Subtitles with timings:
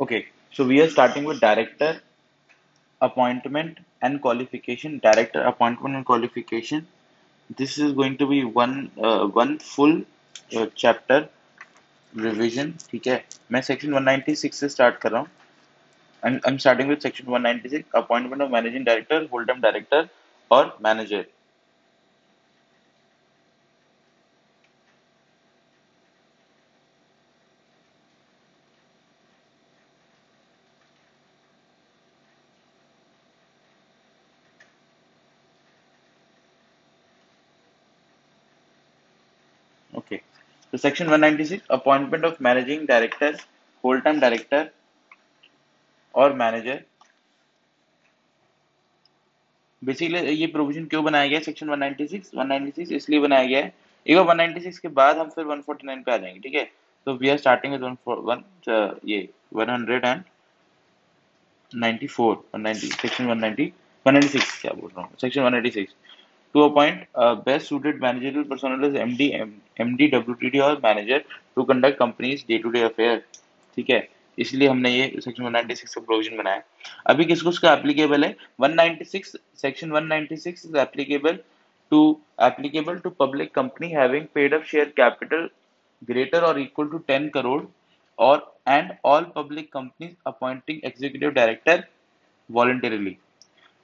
[0.00, 2.00] Okay, so we are starting with director
[3.02, 4.98] appointment and qualification.
[4.98, 6.86] Director appointment and qualification.
[7.56, 10.02] This is going to be one uh, one full
[10.56, 11.28] uh, chapter
[12.14, 12.72] revision.
[12.90, 15.28] ठीक है मैं section 196 से start कर रहा हूँ
[16.22, 20.08] I'm, I'm starting with section 196 appointment of managing director, full time director
[20.50, 21.24] और manager.
[39.94, 40.22] Okay.
[40.60, 43.32] So section 196 appointment of managing director
[43.84, 44.62] full time director
[46.14, 46.78] or manager.
[49.82, 51.40] Basically ये provision क्यों बनाया गया?
[51.40, 53.72] सेक्शन 196 196 इसलिए बनाया गया है।
[54.06, 56.64] एक 196 के बाद हम फिर 149 पे आ जाएँगे, ठीक है?
[57.06, 58.42] तो वी आर स्टार्टिंग विद 141
[59.08, 60.24] ये 194
[63.00, 63.66] सेक्शन 190
[64.06, 65.10] 196 क्या बोल रहा हूँ?
[65.20, 65.94] Section 186
[66.54, 67.06] to appoint
[67.46, 69.28] best suited managerial personnel is MD
[69.80, 71.20] MD, WTD और manager
[71.56, 73.20] to conduct company's day to day affair
[73.76, 74.00] ठीक है
[74.38, 76.62] इसलिए हमने ये सेक्शन 196 का प्रोविज़न बनाया
[77.10, 81.38] अभी किसको उसका एप्लीकेबल है 196 section 196 is applicable
[81.92, 82.00] to
[82.42, 85.48] applicable to public company having paid up share capital
[86.02, 87.66] greater or equal to 10 crore
[88.18, 91.84] or and all public companies appointing executive director
[92.48, 93.18] voluntarily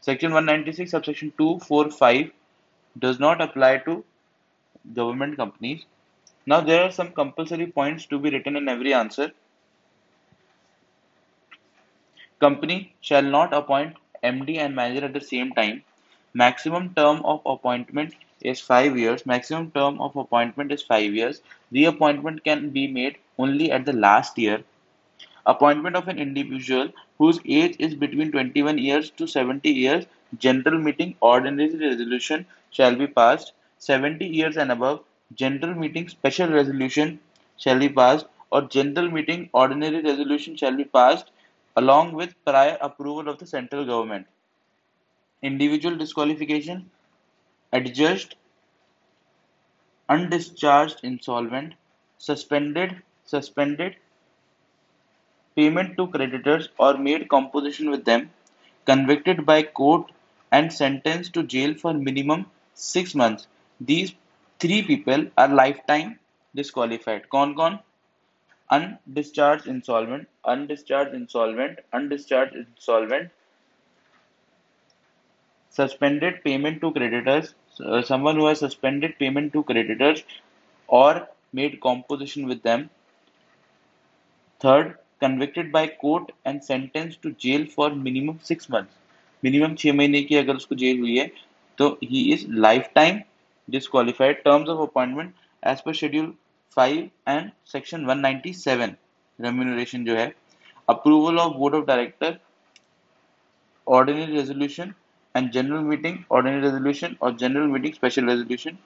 [0.03, 2.31] section 196 subsection 2 4 5
[2.97, 4.05] does not apply to
[4.95, 5.85] government companies
[6.47, 9.33] now there are some compulsory points to be written in every answer
[12.41, 15.83] Company shall not appoint MD and manager at the same time.
[16.33, 19.27] Maximum term of appointment is five years.
[19.27, 21.43] Maximum term of appointment is five years.
[21.71, 24.65] Reappointment can be made only at the last year.
[25.47, 30.07] Appointment of an individual whose age is between 21 years to 70 years.
[30.39, 33.53] General meeting ordinary resolution shall be passed.
[33.87, 35.05] 70 years and above.
[35.35, 37.19] General meeting special resolution
[37.57, 41.31] shall be passed or general meeting ordinary resolution shall be passed
[41.77, 44.27] along with prior approval of the central government.
[45.41, 46.91] Individual disqualification,
[47.73, 48.37] adjudged,
[50.11, 51.75] undischarged insolvent,
[52.19, 53.95] suspended, suspended,
[55.57, 58.31] payment to creditors or made composition with them,
[58.85, 60.13] convicted by court
[60.53, 63.49] and sentenced to jail for minimum six months
[63.80, 64.14] These
[64.62, 66.20] three people are lifetime
[66.56, 67.30] disqualified.
[67.30, 67.80] कौन कौन
[68.70, 73.30] undischarged insolvent, undischarged insolvent, undischarged insolvent,
[75.70, 80.24] suspended payment to creditors, uh, someone who has suspended payment to creditors
[80.88, 82.90] or made composition with them.
[84.62, 88.98] Third, convicted by court and sentenced to jail for minimum six months.
[89.44, 91.32] Minimum छह महीने की अगर उसको jail हुई है
[91.78, 93.20] तो he is life time
[93.71, 96.33] disqualified terms of appointment as per schedule
[96.71, 98.97] 5 and section 197
[99.47, 100.33] remuneration जो है
[100.89, 102.39] approval of board of director
[103.87, 104.95] ordinary resolution
[105.35, 108.79] and general meeting ordinary resolution or general meeting special resolution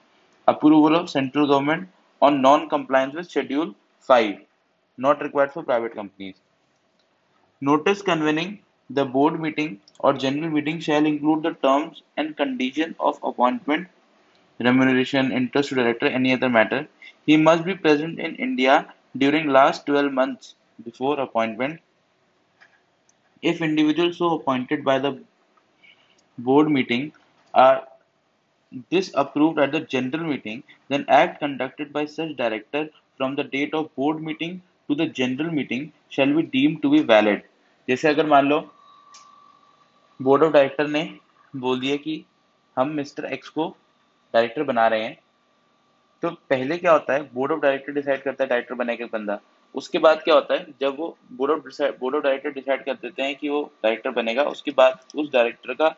[0.47, 1.87] approval of central government
[2.21, 3.75] on non compliance with schedule
[4.09, 4.39] 5
[4.97, 6.35] not required for private companies.
[7.61, 8.59] Notice convening
[8.89, 13.87] the board meeting or general meeting shall include the terms and condition of appointment
[14.67, 16.87] remuneration interest to director any other matter
[17.25, 18.75] he must be present in India
[19.17, 21.79] during last 12 months before appointment.
[23.41, 25.19] If individuals so appointed by the
[26.37, 27.11] board meeting
[27.53, 27.87] are
[28.89, 33.93] disapproved at the general meeting, then act conducted by such director from the date of
[33.95, 37.41] board meeting to the general meeting shall be deemed to be valid.
[37.89, 38.59] जैसे अगर मान लो
[40.21, 41.03] board of director ने
[41.55, 42.23] बोल दिया कि
[42.77, 43.65] हम mister X को
[44.33, 45.17] डायरेक्टर बना रहे हैं।
[46.23, 49.39] तो पहले क्या होता है बोर्ड ऑफ़ डायरेक्टर डिसाइड करता है डायरेक्टर बनेगा बंदा।
[49.75, 53.23] उसके बाद क्या होता है, जब वो board of board of director decide कर देते
[53.23, 55.95] हैं कि वो डायरेक्टर बनेगा, उसके बाद उस डायरेक्टर का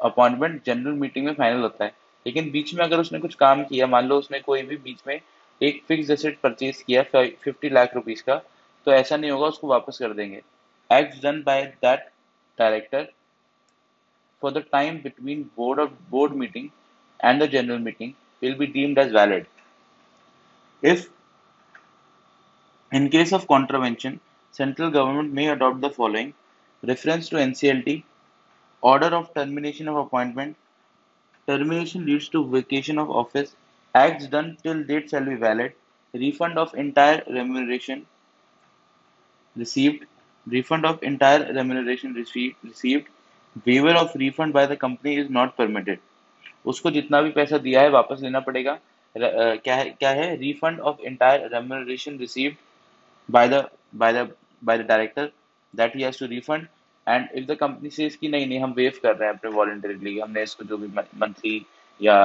[0.00, 1.94] अपॉइंटमेंट जनरल मीटिंग में फाइनल होता है।
[2.26, 5.20] लेकिन बीच में अगर उसने कुछ काम किया, मान लो उसने कोई भी बीच में
[5.60, 8.36] एक फिक्स एसेट परचेज किया फिफ्टी लाख रुपीज़ का
[8.86, 10.42] तो ऐसा नहीं होगा, उसको वापस कर देंगे।
[10.90, 12.08] Act done by that
[12.58, 13.06] director
[14.42, 16.68] for the time between board of board meeting
[17.28, 19.46] and the general meeting will be deemed as valid.
[20.82, 21.08] If
[22.96, 24.20] in case of contravention,
[24.52, 26.34] central government may adopt the following
[26.90, 28.02] reference to NCLT,
[28.82, 30.56] order of termination of appointment,
[31.48, 33.56] termination leads to vacation of office,
[33.94, 35.72] acts done till date shall be valid,
[36.12, 38.06] refund of entire remuneration
[39.56, 40.04] received,
[40.46, 43.08] refund of entire remuneration received,
[43.66, 45.98] waiver of refund by the company is not permitted.
[46.64, 48.78] उसको जितना भी पैसा दिया है वापस लेना पड़ेगा।
[49.14, 50.34] क्या है क्या है?
[50.36, 52.56] Refund of entire remuneration received
[53.28, 53.64] by the
[53.94, 54.30] by the
[54.62, 55.30] by the director
[55.74, 56.66] that he to refund
[57.06, 60.18] and if the company से इसकी नहीं नहीं, हम वेव कर रहे हैं अपने वॉलेंटरीली
[60.18, 61.64] हमने इसको जो भी मंथली
[62.00, 62.16] या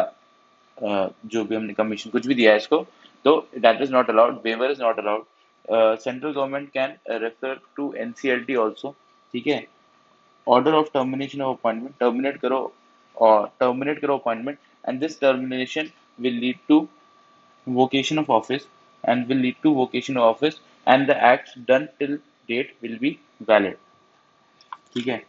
[0.78, 2.78] जो भी हमने कमीशन कुछ भी दिया है इसको
[3.26, 5.26] तो that is not allowed waiver is not allowed
[6.00, 8.96] central government can refer to N C L T also
[9.34, 9.66] ठीक है?
[10.48, 12.62] Order of termination of appointment terminate करो
[13.20, 15.90] और टर्मिनेट करो appointment and this termination
[16.20, 16.88] will lead to
[17.68, 18.68] vocation of office
[19.04, 22.16] and will lead to vocation of office and the act done till
[22.50, 23.18] date will be
[23.50, 23.78] valid
[24.94, 25.22] ठीक है?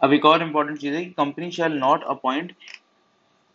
[0.00, 2.52] अब एक और important चीज़ है company shall not appoint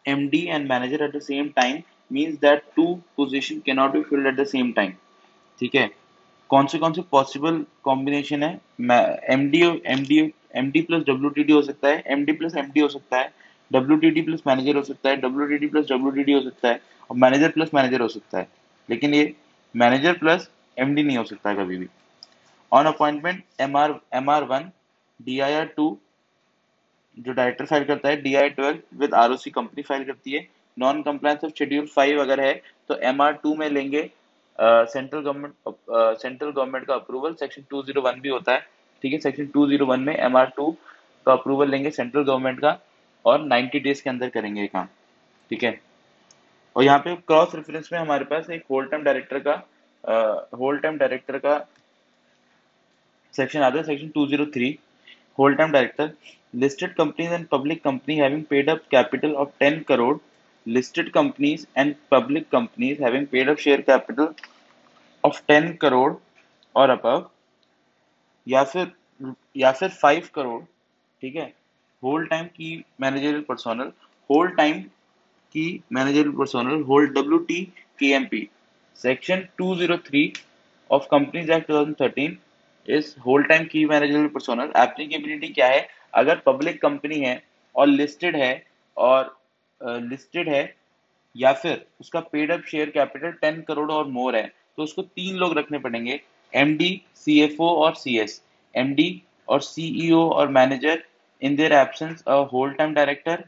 [0.05, 4.01] M D and manager at the same time means that two position के not be
[4.03, 4.93] filled at the same time
[5.61, 5.89] ठीक है?
[6.49, 8.53] कौन से कौन से पॉसिबल कॉम्बिनेशन है?
[9.33, 10.21] M D M D
[10.55, 13.31] MD MD plus W T D हो सकता है एमडी प्लस एमडी हो सकता है
[13.71, 16.33] W T D plus manager हो सकता है W T D plus W T D
[16.33, 18.47] हो सकता है और मैनेजर प्लस मैनेजर हो सकता है।
[18.89, 19.33] लेकिन ये
[19.75, 21.87] मैनेजर प्लस एमडी नहीं हो सकता कभी भी।
[22.71, 24.69] On appointment M R M R one
[25.19, 25.97] D I R two
[27.17, 30.31] जो डायरेक्टर फ़ाइल करता है D I twelve with R O C company file करती
[30.31, 30.47] है।
[30.77, 32.53] Non compliance of schedule five अगर है
[32.89, 34.09] तो एम आर टू में लेंगे
[34.59, 35.53] सेंट्रल गवर्नमेंट
[36.21, 38.67] सेंट्रल गवर्नमेंट का approval section two zero one भी होता है।
[39.03, 40.71] ठीक है सेक्शन 201 में एम आर टू
[41.25, 42.77] का अप्रूवल लेंगे सेंट्रल गवर्नमेंट का
[43.25, 44.85] और 90 डेज़ के अंदर करेंगे काम,
[45.51, 45.79] ठीक है?
[46.75, 49.53] और यहाँ पे क्रॉस रेफरेंस में हमारे पास एक होल टाइम डायरेक्टर का
[50.57, 51.57] होल टाइम डायरेक्टर का
[53.33, 54.77] सेक्शन आता है section two zero three
[55.39, 56.11] whole time director
[56.55, 60.17] listed companies and public company having paid up capital of ten crore
[60.65, 64.33] listed companies and public companies having paid up share capital
[65.23, 66.11] of 10 crore
[66.75, 67.29] और above
[68.49, 68.91] या फिर
[69.57, 70.61] या फिर 5 करोड़
[71.21, 71.53] ठीक है?
[72.03, 73.91] Whole time की managerial personnel
[74.29, 74.81] whole time
[75.53, 77.61] की managerial personnel hold W T
[77.99, 78.47] K M P
[78.95, 80.27] section 203
[80.89, 82.31] of companies act 2013
[82.87, 85.87] इस होल टाइम की मैनेजरियल पर्सोनल एप्लीकेबिलिटी क्या है?
[86.13, 87.41] अगर पब्लिक कंपनी है
[87.75, 88.53] और लिस्टेड है
[88.97, 89.37] और
[89.81, 90.75] लिस्टेड uh, है
[91.37, 94.47] या फिर उसका paid up share capital 10 crore और मोर है
[94.77, 96.21] तो उसको तीन लोग रखने पड़ेंगे।
[96.53, 98.41] एमडी सीएफओ और सीएस
[98.75, 101.03] एमडी और सीईओ और manager
[101.41, 103.43] in their absence a whole time director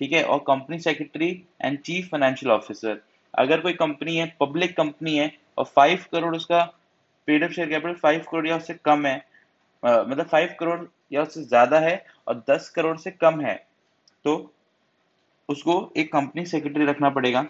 [0.00, 1.30] ठीक है और company secretary
[1.62, 3.00] and chief financial officer
[3.34, 6.62] अगर कोई कंपनी है पब्लिक कंपनी है और फाइव करोड़ उसका
[7.28, 9.16] paid up share capital five crore या उससे कम है
[9.82, 10.80] आ, मतलब फाइव करोड़
[11.12, 13.54] या उससे ज़्यादा है और दस करोड़ से कम है
[14.24, 14.34] तो
[15.48, 17.46] उसको एक कंपनी सेक्रेटरी रखना पड़ेगा।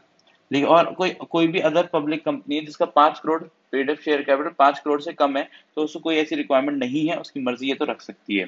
[0.51, 3.43] लेकिन और कोई कोई भी अदर पब्लिक कंपनी है जिसका पाँच crore
[3.73, 7.09] paid up share capital पाँच करोड़ से कम है तो उसको कोई ऐसी रिक्वायरमेंट नहीं
[7.09, 8.47] है, उसकी मर्ज़ी है तो रख सकती है।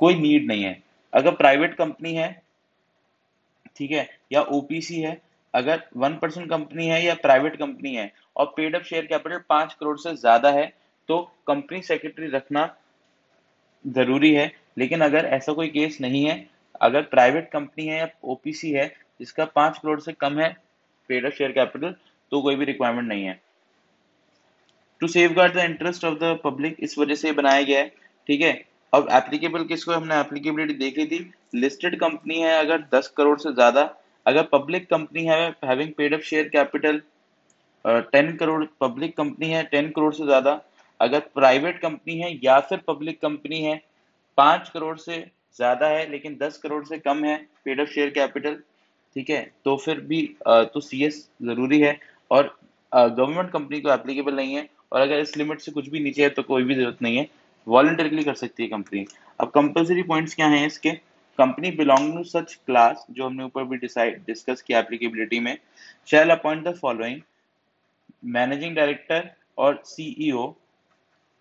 [0.00, 0.78] कोई नीड नहीं है।
[1.12, 2.30] अगर प्राइवेट कंपनी है,
[3.76, 5.20] ठीक है, या ओपीसी है,
[5.54, 9.72] अगर वन परसेंट कंपनी है या प्राइवेट कंपनी है, और पेड अप शेयर कैपिटल पाँच
[9.74, 10.72] करोड़ से ज़्यादा है
[11.08, 12.68] तो कंपनी सेक्रेटरी रखना
[13.84, 16.44] ज़रूरी है। लेकिन अगर ऐसा कोई केस नहीं है,
[16.80, 18.86] अगर प्राइवेट कंपनी है या ओपीसी है,
[19.20, 20.54] जिसका पाँच करोड़ से कम है
[21.10, 21.94] पेड अप शेयर कैपिटल
[22.32, 23.40] तो कोई भी रिक्वायरमेंट नहीं है।
[25.00, 27.88] To safeguard the interest of the public इस वजह से बनाया गया है,
[28.28, 28.52] ठीक है?
[28.92, 33.52] अब एप्लीकेबल किसको, हमने एप्लीकेबिलिटी देख ली थी। लिस्टेड कंपनी है अगर 10 करोड़ से
[33.52, 33.82] ज़्यादा।
[34.26, 37.00] अगर पब्लिक कंपनी है having paid up share capital
[37.84, 40.60] ten crore public company है टेन करोड़ से ज़्यादा।
[41.00, 43.80] अगर प्राइवेट कंपनी है या फिर पब्लिक कंपनी है,
[44.38, 45.18] पाँच करोड़ से
[45.56, 48.58] ज़्यादा है, लेकिन दस करोड़ से कम है पेड अप शेयर कैपिटल
[49.16, 49.40] ठीक है?
[49.64, 51.98] तो फिर भी तो सीएस ज़रूरी है
[52.30, 52.56] और
[52.92, 56.28] गवर्नमेंट कंपनी को एप्लीकेबल नहीं है और अगर इस लिमिट से कुछ भी नीचे है
[56.30, 57.28] तो कोई भी ज़रूरत नहीं है।
[57.66, 59.04] वॉलंटरीली कर सकती है कंपनी
[59.40, 60.90] अब कंपल्सरी पॉइंट्स क्या हैं इसके?
[61.38, 65.56] Company belong to such class जो हमने ऊपर भी डिसाइड डिस्कस किया एप्लीकेबिलिटी में।
[66.08, 67.20] Shall appoint the following
[68.32, 70.54] managing director और सीईओ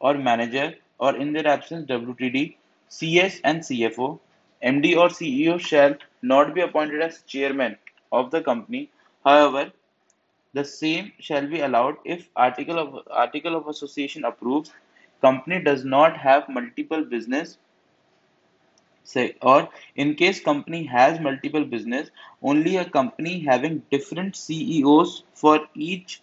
[0.01, 2.53] और मैनेजर और in their absence WTD
[2.91, 4.07] CS and CFO
[4.63, 7.77] MD or CEO shall not be appointed as chairman
[8.11, 8.89] of the company.
[9.23, 9.71] However,
[10.53, 14.71] the same shall be allowed if article of article of association approves
[15.21, 17.57] company does not have multiple business
[19.03, 22.09] say or in case company has multiple business
[22.41, 26.21] only a company having different CEOs for each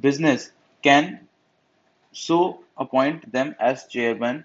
[0.00, 0.52] business
[0.82, 1.20] can
[2.12, 4.44] so appoint them as chairman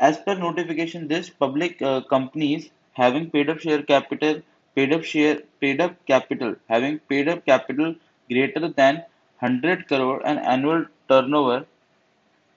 [0.00, 4.42] as per notification this public uh, companies having paid up share capital
[4.74, 7.94] paid up share paid up capital having paid up capital
[8.28, 8.96] greater than
[9.40, 11.64] 100 crore and annual turnover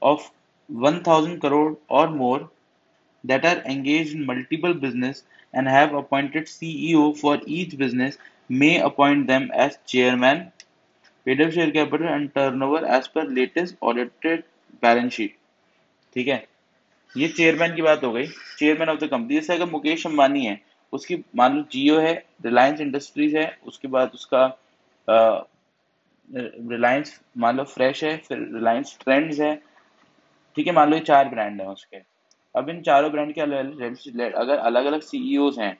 [0.01, 0.31] of
[0.67, 2.49] 1000 crore or more
[3.23, 8.17] that are engaged in multiple business and have appointed CEO for each business
[8.47, 10.51] may appoint them as chairman,
[11.25, 14.43] paid up share capital and turnover as per latest audited
[14.81, 15.35] balance sheet.
[16.13, 16.45] ठीक है
[17.15, 18.25] ये chairman की बात हो गई।
[18.59, 20.59] Chairman of the company जैसे अगर मुकेश अंबानी है,
[20.93, 22.13] उसकी मान लो जियो है
[22.45, 24.45] रिलायंस इंडस्ट्रीज़ है, उसके बाद उसका
[26.29, 29.55] रिलायंस मान लो फ्रेश है, फिर रिलायंस ट्रेंड्स है।
[30.57, 31.97] ठीक है, मान लो ये चार ब्रांड है उसके।
[32.55, 35.77] अब इन चारों ब्रांड के अलग अलग अगर अलग अलग सीईओ हैं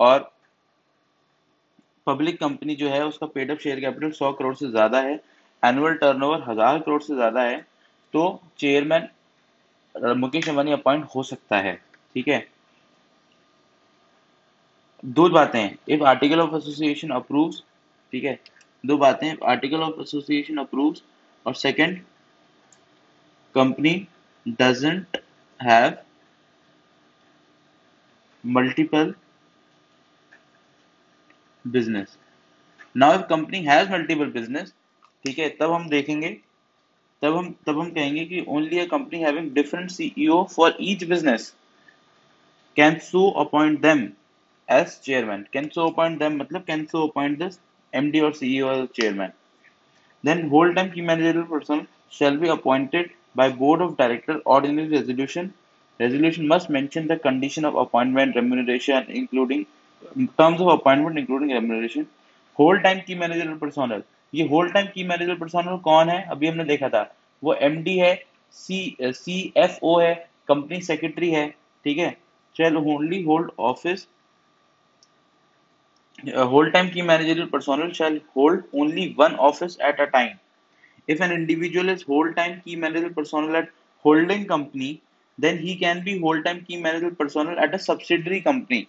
[0.00, 0.30] और
[2.06, 5.20] पब्लिक कंपनी जो है, उसका पेड अप शेयर कैपिटल सौ करोड़ से ज़्यादा है
[5.62, 7.60] एनुअल टर्नओवर हज़ार करोड़ से ज़्यादा है
[8.14, 9.08] तो चेयरमैन
[9.94, 11.74] मुकेश अंबानी अपॉइंट हो सकता है,
[12.14, 12.46] ठीक है?
[15.04, 17.62] दो बातें if article of association approves
[18.12, 18.38] ठीक है?
[18.84, 21.02] दो बातें आर्टिकल ऑफ़ एसोसिएशन अप्रूव्स
[21.46, 22.00] और second
[23.54, 23.94] company
[24.46, 25.16] doesn't
[25.60, 25.96] have
[28.44, 29.14] multiple
[31.64, 32.16] business
[32.96, 34.72] now if company has multiple business
[35.24, 36.36] ठीक है, तब हम देखेंगे
[37.22, 41.52] तब हम तब हम कहेंगे कि only a company having different CEO for each business
[42.76, 44.08] can so appoint them
[44.68, 47.58] as chairman can so appoint them मतलब can so appoint this
[47.92, 49.32] MD और CEO as chairman
[50.24, 55.50] then whole time key managerial person shall be appointed by board of director ordinary resolution
[56.00, 59.64] resolution must mention the condition of appointment remuneration including
[60.18, 62.06] terms of appointment including remuneration
[62.58, 66.22] whole time key managerial personal ये whole time key management personal कौन है?
[66.24, 67.02] अभी हमने देखा था।
[67.42, 68.14] वो MD है
[68.54, 70.14] C सी F O है
[70.48, 71.48] कंपनी सेक्रेटरी है,
[71.84, 72.10] ठीक है?
[72.56, 74.06] Shall only hold office
[76.48, 80.36] whole time key managerial personal shall hold only one office at a time
[81.08, 83.70] if an individual is whole time key manager personal at
[84.04, 84.98] holding company
[85.38, 88.86] then he can be whole time key manager personal at a subsidiary company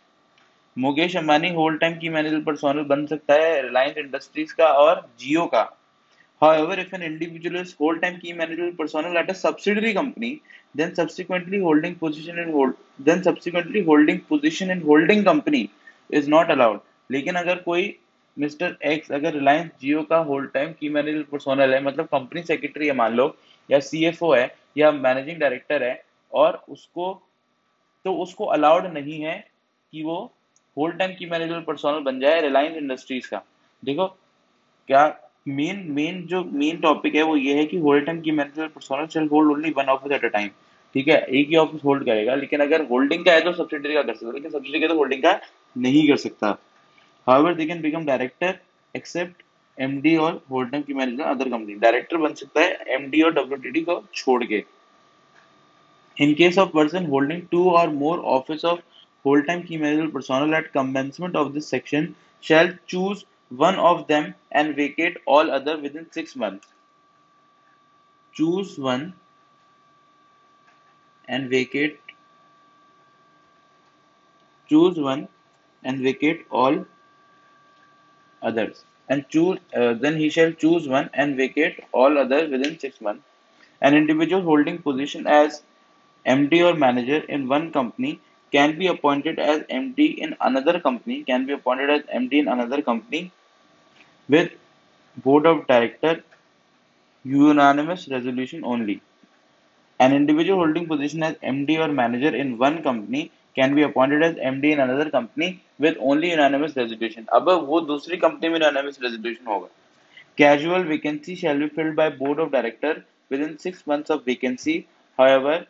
[0.77, 5.45] Mukesh Ambani whole time key manager personnel बन सकता है Reliance Industries का और जियो
[5.45, 5.69] का
[6.41, 10.31] However, if an individual is whole-time key managerial personnel at a subsidiary company,
[10.75, 15.61] then subsequently holding position in hold, then subsequently holding position in holding company
[16.09, 16.81] is not allowed.
[17.09, 17.85] लेकिन अगर कोई
[18.37, 22.87] mister x अगर रिलायंस जियो का whole time key manager personnel है मतलब company secretary
[22.87, 23.25] है मान लो
[23.69, 24.45] या सीएफओ है
[24.77, 25.93] या मैनेजिंग डायरेक्टर है
[26.33, 27.11] और उसको
[28.05, 29.35] तो उसको अलाउड नहीं है
[29.93, 30.17] कि वो
[30.77, 33.43] whole time key manager personnel बन जाए रिलायंस इंडस्ट्रीज़ का।
[33.83, 34.07] देखो
[34.89, 35.05] क्या
[35.47, 39.07] मेन मेन जो मेन टॉपिक है वो ये है कि whole time key manager personnel
[39.07, 40.49] shall hold only one office at a time
[40.95, 41.17] ठीक है?
[41.19, 44.27] एक ही ऑफ़िस होल्ड करेगा लेकिन अगर होल्डिंग का है तो सब्सिडरी का कर सकता
[44.27, 45.39] है लेकिन सब्सिडरी का तो होल्डिंग का
[45.77, 46.57] नहीं कर सकता।
[47.27, 48.51] However, they can become director
[48.95, 49.43] except
[49.77, 53.83] MD और whole time key manager other company director बन सकता है एमडी और WTD
[53.85, 54.63] को छोड़ के।
[56.17, 58.81] In case of person holding two or more office of
[59.23, 59.77] whole time key
[60.11, 65.77] personnel at commencement of this section shall choose one of them and vacate all other
[65.79, 66.67] within six months.
[68.33, 69.13] Choose one
[71.27, 71.99] and vacate.
[74.67, 75.27] Choose one
[75.83, 76.85] and vacate all
[78.41, 83.01] others and choose uh, then he shall choose one and vacate all others within six
[83.01, 83.25] months
[83.81, 85.61] an individual holding position as
[86.25, 88.19] md or manager in one company
[88.55, 92.81] can be appointed as md in another company can be appointed as md in another
[92.89, 93.21] company
[94.29, 94.51] with
[95.25, 96.13] board of director
[97.23, 99.01] unanimous resolution only
[99.99, 103.23] an individual holding position as md or manager in one company
[103.55, 107.25] can be appointed as MD in another company with only unanimous resolution.
[107.33, 109.69] अब वो दूसरी company में unanimous resolution होगा.
[110.37, 114.87] Casual vacancy shall be filled by board of director within six months of vacancy.
[115.17, 115.65] However,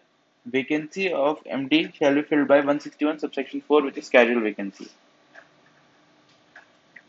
[0.46, 4.90] vacancy of MD shall be filled by 161 subsection 4 which is casual vacancy.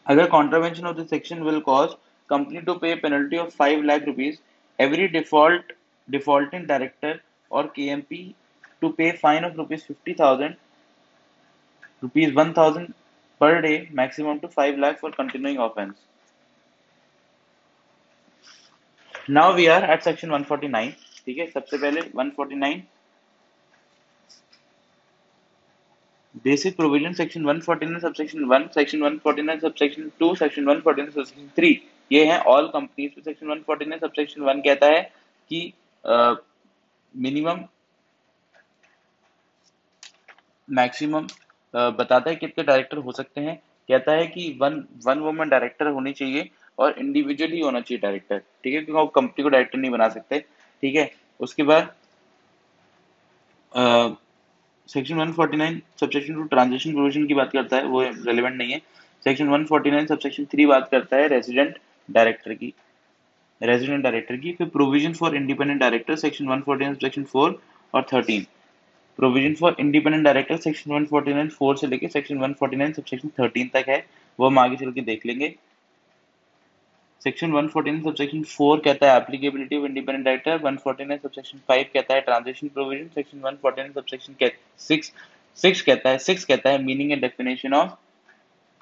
[0.07, 1.97] Other contravention of this section will cause
[2.29, 4.39] company to pay a penalty of 5 lakh rupees
[4.79, 5.63] every default
[6.11, 8.35] defaulting director or KMP
[8.81, 10.57] to pay fine of rupees 50,000
[12.03, 12.95] rupees 1000
[13.41, 15.97] per day maximum to 5 lakh for continuing offense
[19.27, 20.93] now we are at section 149
[21.27, 22.83] ठीक है सबसे पहले 149
[26.45, 31.77] basic provision section 149 subsection 1 section 149 subsection 2 section 149 subsection 3
[32.11, 35.01] ये हैं all companies section 149 subsection 1 कहता है
[35.51, 35.73] कि
[37.15, 37.65] minimum
[40.69, 41.27] maximum
[41.75, 43.57] बताता है कितने डायरेक्टर हो सकते हैं।
[43.89, 46.49] कहता है कि वन वन वुमन डायरेक्टर होनी चाहिए
[46.79, 48.81] और इंडिविजुअल होना चाहिए डायरेक्टर ठीक है?
[48.83, 51.11] क्योंकि आप कंपनी को डायरेक्टर नहीं बना सकते। ठीक है?
[51.41, 51.95] उसके बाद
[54.89, 58.79] section 149 subsection two transaction provision की बात करता है, वो रेलिवेंट नहीं है।
[59.25, 62.73] सेक्शन 149 सबसेक्शन थ्री बात करता है रेजिडेंट डायरेक्टर की।
[63.61, 67.55] रेजिडेंट डायरेक्टर की, फिर provision for independent director section 149 section 4
[67.95, 68.47] और 13
[69.19, 74.05] provision for independent director section 149 4 से लेके सेक्शन 149 सबसेक्शन 13 तक है।
[74.39, 75.55] वो हम आगे चल के देख लेंगे।
[77.25, 82.21] सेक्शन 149 सबसेक्शन 4 कहता है applicability of independent director 149 subsection 5 कहता है
[82.21, 84.35] ट्रांजिशन प्रोविज़न सेक्शन 149 सबसेक्शन
[84.89, 85.11] 6
[85.59, 87.91] 6 कहता है 6 कहता है meaning and definition of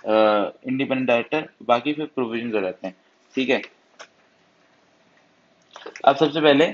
[0.04, 2.94] independent director बाकी फिर प्रोविज़न हो जाते हैं।
[3.34, 3.60] ठीक है?
[6.04, 6.66] अब सबसे पहले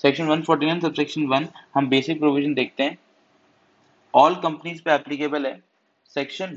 [0.00, 2.98] सेक्शन 149 सबसेक्शन 1 हम बेसिक प्रोविज़न देखते हैं।
[4.14, 5.60] ऑल कंपनीज़ पे एप्लीकेबल है।
[6.16, 6.54] सेक्शन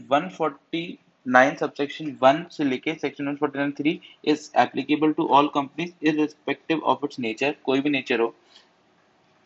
[1.25, 7.05] 149 सबसेक्शन 1 से लेके section 149 3 is applicable to all companies irrespective of
[7.05, 8.33] its nature कोई भी नेचर हो।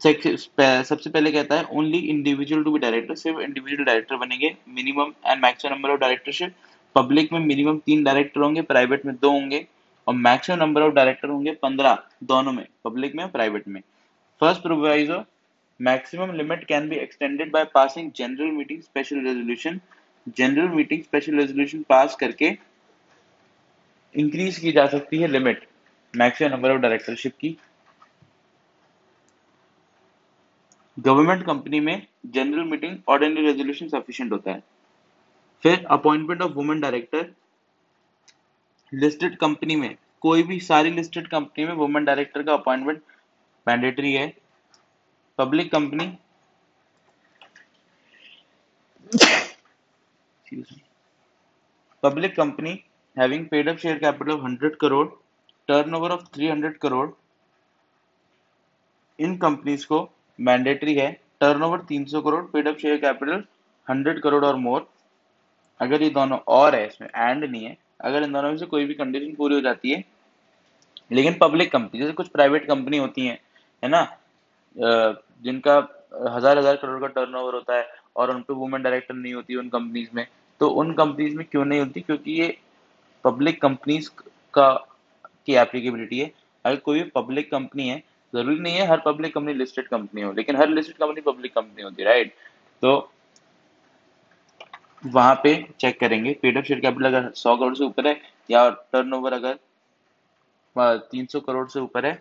[0.01, 5.41] सबसे पहले कहता है only individual to be director सिर्फ़ इंडिविजुअल डायरेक्टर बनेंगे minimum and
[5.41, 6.53] maximum number of directorship
[6.95, 9.65] public में मिनिमम तीन डायरेक्टर होंगे प्राइवेट में दो होंगे,
[10.07, 13.81] और मैक्सिमम नंबर ऑफ़ डायरेक्टर होंगे पंद्रह, दोनों में पब्लिक में प्राइवेट में।
[14.41, 15.23] First proviso
[15.79, 19.79] maximum limit can be extended by passing general meeting special resolution
[20.27, 22.57] general meeting special resolution pass करके
[24.15, 25.67] इंक्रीज की जा सकती है limit
[26.13, 27.57] maximum number of directorship की।
[30.97, 34.63] गवर्नमेंट कंपनी में general meeting ordinary resolution sufficient होता है।
[35.63, 37.31] फिर appointment of women director
[38.93, 43.01] listed company में, कोई भी सारी लिस्टेड कंपनी में वुमेन डायरेक्टर का अपॉइंटमेंट
[43.67, 44.33] मैंडेटरी है।
[45.39, 46.11] Public company
[52.03, 52.71] public company
[53.17, 55.07] having paid up share capital of 100 crore
[55.67, 57.09] turnover of 300 crore
[59.19, 60.07] in companies को
[60.39, 63.43] मैंडेटरी है turnover 300 crore paid up share capital
[63.87, 64.87] 100 crore और मोर
[65.79, 68.85] अगर ये दोनों और है, इसमें एंड नहीं है, अगर इन दोनों में से कोई
[68.85, 70.03] भी कंडीशन पूरी हो जाती है,
[71.11, 73.39] लेकिन पब्लिक कंपनी जैसे कुछ प्राइवेट कंपनी होती हैं,
[73.83, 74.01] है ना?
[74.75, 75.75] जिनका
[76.35, 79.69] हज़ार हज़ार करोड़ का टर्नओवर होता है, और उन पर वुमेन डायरेक्टर नहीं होती उन
[79.69, 80.25] कंपनीज़ में
[80.61, 82.01] तो उन कंपनीज़ में क्यों नहीं होती?
[82.01, 82.57] क्योंकि ये
[83.23, 84.09] पब्लिक कंपनीज़
[84.53, 84.71] का,
[85.47, 86.31] की एप्लीकेबिलिटी है।
[86.65, 87.97] अगर कोई भी पब्लिक कंपनी है,
[88.33, 91.83] ज़रूरी नहीं है हर पब्लिक कंपनी लिस्टेड कंपनी हो, लेकिन हर लिस्टेड कंपनी पब्लिक कंपनी
[91.83, 92.33] होती है राइट
[92.83, 93.11] तो
[95.05, 98.19] वहाँ पे चेक करेंगे। पेड अप शेयर कैपिटल अगर सौ करोड़ से ऊपर है,
[98.49, 99.57] या टर्नओवर अगर
[101.11, 102.13] तीन सौ करोड़ से ऊपर है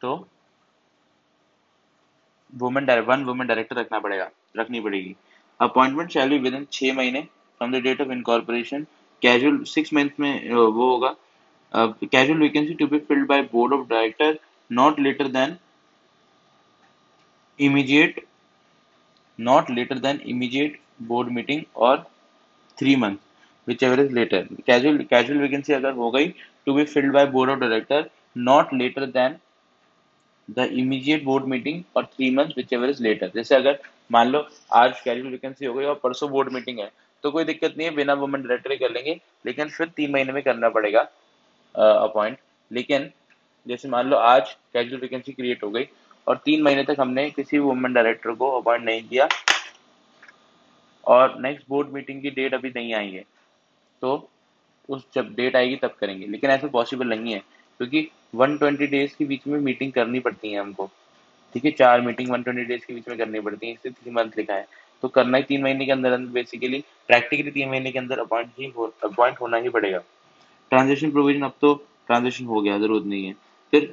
[0.00, 0.14] तो
[2.52, 5.14] वुमेन वन वुमेन डायरेक्टर रखना पड़ेगा, रखनी पड़ेगी।
[5.60, 7.26] Appointment shall be within छह महीने।
[7.60, 8.86] From the date of incorporation
[9.22, 11.14] casual six month में वो होगा।
[11.74, 14.38] Casual vacancy to be filled by board of director
[14.70, 15.56] not later than
[17.58, 18.24] immediate
[19.38, 22.06] not later than immediate board meeting और
[22.78, 23.16] three month
[23.82, 26.28] whichever is later casual casual vacancy अगर हो गई
[26.66, 29.36] to be filled by board of director not later than
[30.48, 33.02] the immediate board meeting और three month whichever is
[33.34, 33.78] जैसे अगर
[34.10, 36.90] मान लो, आज कैजुअल वैकेंसी हो गई और परसों बोर्ड मीटिंग है
[37.24, 40.42] तो कोई दिक्कत नहीं है, बिना वुमेन डायरेक्टर कर लेंगे, लेकिन फिर तीन महीने में
[40.42, 41.00] करना पड़ेगा
[41.74, 42.38] अपॉइंट
[42.70, 43.10] लेकिन,
[43.66, 45.86] जैसे मान लो आज कैजुअल वैकेंसी क्रिएट हो गई,
[46.26, 49.28] और तीन महीने तक हमने किसी वुमेन डायरेक्टर को अपॉइंट नहीं किया,
[51.06, 53.24] और नेक्स्ट बोर्ड मीटिंग की डेट अभी नहीं आई है
[54.02, 54.28] तो
[54.88, 56.26] उस जब डेट आएगी तब करेंगे.
[56.26, 57.38] लेकिन ऐसा पॉसिबल नहीं है,
[57.80, 60.90] क्योंकि 120 डेज़ के बीच में मीटिंग करनी पड़ती है हमको.
[61.54, 64.36] ठीक है, चार मीटिंग 120 डेज़ के बीच में करनी पड़ती है, इसलिए थ्री मंथ
[64.38, 64.66] लिखा है.
[65.02, 68.72] तो करना ही तीन महीने के अंदर बेसिकली प्रैक्टिकली तीन महीने के अंदर अपॉइंट ही
[69.04, 69.98] अपॉइंट होना ही पड़ेगा।
[70.70, 71.74] ट्रांजेक्शन प्रोविज़न अब तो
[72.06, 73.32] ट्रांजेक्शन हो गया, ज़रूरत नहीं है।
[73.72, 73.92] फिर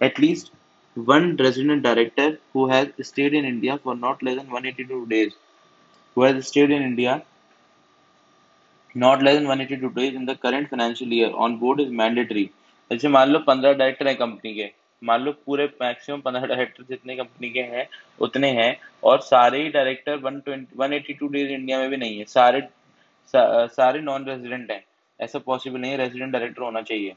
[0.00, 0.52] at least
[0.96, 5.32] one resident director who has stayed in India for not less than 182 days
[6.16, 7.20] who has stayed in India
[8.94, 12.44] not less than 182 days in the current financial year on board is mandatory
[12.90, 14.70] जैसे मान लो 15 director है company के
[15.02, 17.86] मान लो पूरे maximum पंद्रह director जितने कंपनी के हैं
[18.20, 18.70] उतने हैं
[19.04, 22.24] और सारे ही director one twenty one eighty two days India में भी नहीं है।
[22.24, 22.60] सारे
[23.34, 24.84] सा, सारे नॉन रेजिडेंट हैं।
[25.20, 27.14] ऐसा पॉसिबल नहीं है रेजिडेंट डायरेक्टर होना चाहिए।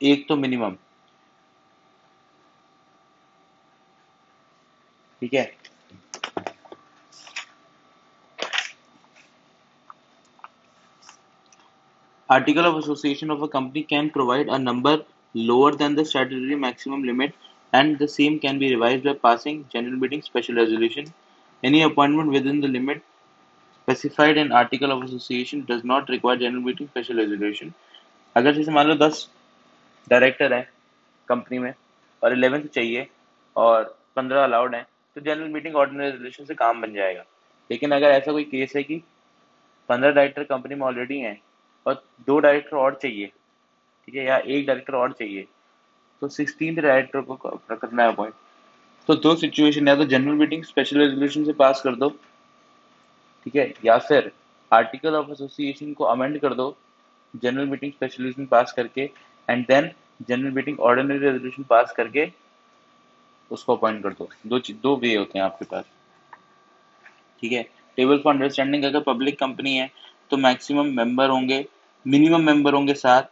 [0.00, 0.76] एक तो मिनिमम
[5.20, 5.52] ठीक है?
[12.28, 14.96] Article of association of a company can provide a number
[15.38, 17.34] lower than the statutory maximum limit
[17.72, 21.12] and the same can be revised by passing general meeting special resolution.
[21.62, 23.02] Any appointment within the limit
[23.88, 27.74] specified in article of association does not require general meeting special resolution.
[28.36, 29.28] अगर जैसे मान लो दस
[30.10, 30.60] director है
[31.28, 31.72] company में
[32.22, 33.06] और eleventh चाहिए
[33.56, 33.84] और
[34.16, 34.82] पंद्रह अलाउड है
[35.16, 37.24] तो जनरल मीटिंग ऑर्डिनरी रेजोल्यूशन से काम बन जाएगा
[37.70, 39.02] लेकिन अगर ऐसा कोई केस है कि
[39.88, 41.40] पंद्रह डायरेक्टर कंपनी में ऑलरेडी हैं
[41.86, 43.30] और दो डायरेक्टर और चाहिए
[44.08, 45.46] ठीक है, या एक डायरेक्टर और चाहिए।
[46.22, 47.34] तो सिक्सटीन डायरेक्टर को
[47.70, 48.34] करना है अपॉइंट
[49.08, 52.08] तो दो सिचुएशन या तो जनरल मीटिंग स्पेशल रेजोल्यूशन से पास कर दो,
[53.46, 54.30] ठीक है, या फिर
[54.72, 56.76] आर्टिकल ऑफ़ एसोसिएशन को अमेंड कर दो
[57.34, 59.10] general meeting special resolution pass करके
[59.48, 59.90] and then
[60.28, 62.30] general meeting ordinary resolution pass करके
[63.50, 65.84] उसको अपॉइंट कर दो। दो दो वे होते हैं आपके पास।
[67.42, 67.62] ठीक है
[67.98, 69.90] टेबल फॉर अंडरस्टैंडिंग अगर पब्लिक कंपनी है
[70.30, 71.64] तो मैक्सिमम मेंबर होंगे
[72.06, 73.30] मिनिमम मेंबर होंगे सात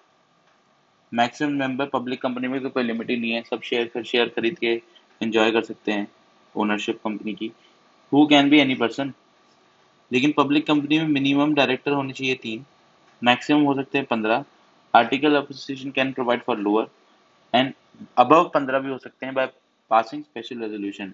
[1.12, 4.59] मैक्सिमम मेंबर पब्लिक कंपनी में तो कोई लिमिट ही नहीं है। सब शेयर शेयर खरीद
[4.59, 4.73] के
[5.21, 6.07] एंजॉय कर सकते हैं
[6.55, 7.51] ओनरशिप कंपनी की।
[8.12, 9.12] Who can be any person
[10.11, 12.64] लेकिन पब्लिक कंपनी में मिनिमम डायरेक्टर होने चाहिए तीन।
[13.23, 14.45] मैक्सिमम हो सकते हैं पंद्रह।
[14.95, 16.87] Article association can provide for lower
[17.55, 17.73] and
[18.19, 19.47] above पंद्रह भी हो सकते हैं बाय
[19.90, 21.12] पासिंग स्पेशल रेजोल्यूशन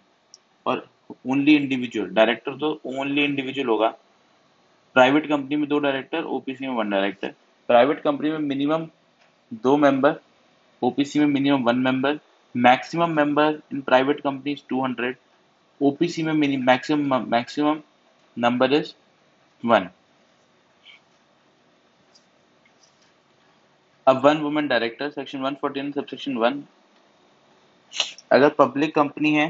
[0.66, 0.86] और
[1.26, 3.88] ओनली इंडिविजुअल डायरेक्टर तो ओनली इंडिविजुअल होगा।
[4.96, 7.34] प्राइवेट कंपनी में दो डायरेक्टर ओपीसी में वन डायरेक्टर
[7.68, 8.86] प्राइवेट कंपनी में मिनिमम
[9.52, 10.20] दो मेंबर
[10.82, 12.18] ओपीसी में minimum one member
[12.54, 15.16] maximum member in private company two hundred
[15.80, 17.80] OPC में maximum maximum
[18.36, 18.92] number is
[19.64, 19.88] one
[24.06, 26.62] अब one women director section one fourteen subsection one
[28.32, 29.46] अगर public company है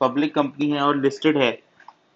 [0.00, 1.50] public company है और listed है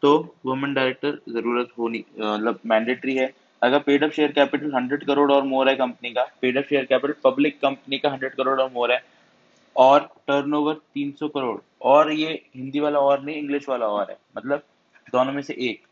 [0.02, 0.12] तो
[0.46, 5.42] women director ज़रूरत होनी मतलब मैंडेटरी है। अगर paid up share capital hundred crore और
[5.44, 8.92] मोर है कंपनी का paid up share capital public company का हंड्रेड करोड़ और मोर
[8.92, 9.02] है
[9.76, 14.62] और टर्नओवर 300 करोड़ और ये हिंदी वाला और नहीं इंग्लिश वाला और है मतलब
[15.08, 15.82] दोनों में से एक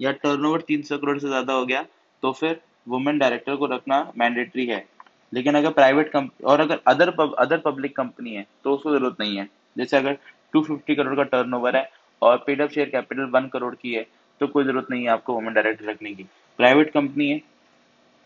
[0.00, 1.84] या टर्नओवर 300 करोड़ से ज़्यादा हो गया
[2.22, 4.84] तो फिर वुमेन डायरेक्टर को रखना मैंडेटरी है।
[5.32, 9.16] लेकिन अगर प्राइवेट कंपनी और अगर other pub, other public company है तो उसको ज़रूरत
[9.20, 10.16] नहीं है। जैसे अगर
[10.52, 11.88] 250 करोड़ का टर्नओवर है
[12.22, 14.06] और paid up share capital one crore की है
[14.40, 16.26] तो कोई ज़रूरत नहीं है आपको वुमेन डायरेक्टर रखने की।
[16.58, 17.40] प्राइवेट कंपनी है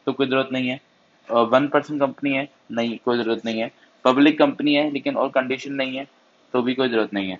[0.06, 0.80] तो कोई ज़रूरत नहीं है।
[1.28, 3.70] वन पर्सन कंपनी है, नहीं, कोई ज़रूरत नहीं है।
[4.04, 6.06] पब्लिक कंपनी है, लेकिन और कंडीशन नहीं है
[6.54, 7.38] तो भी कोई ज़रूरत नहीं है।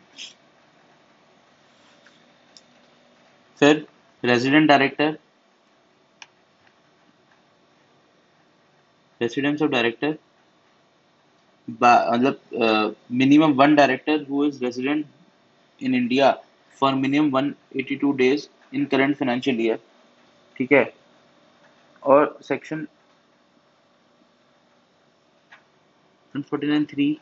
[3.61, 3.87] फिर
[4.23, 5.17] resident director
[9.21, 10.17] residence of director
[11.69, 12.41] मतलब
[13.13, 15.07] minimum one director who is resident
[15.81, 16.31] in India
[16.81, 19.79] for minimum 182 days in current financial year
[20.63, 20.93] ठीक है?
[22.03, 22.87] और section
[26.35, 27.15] 149.3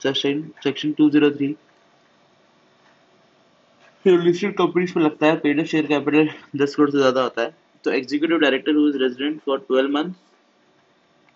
[0.00, 1.54] section section 203
[4.06, 6.28] listed companies में लगता पेड शेयर कैपिटल
[6.62, 10.16] 10 करोड़ से ज़्यादा होता है। तो executive director is resident for 12 months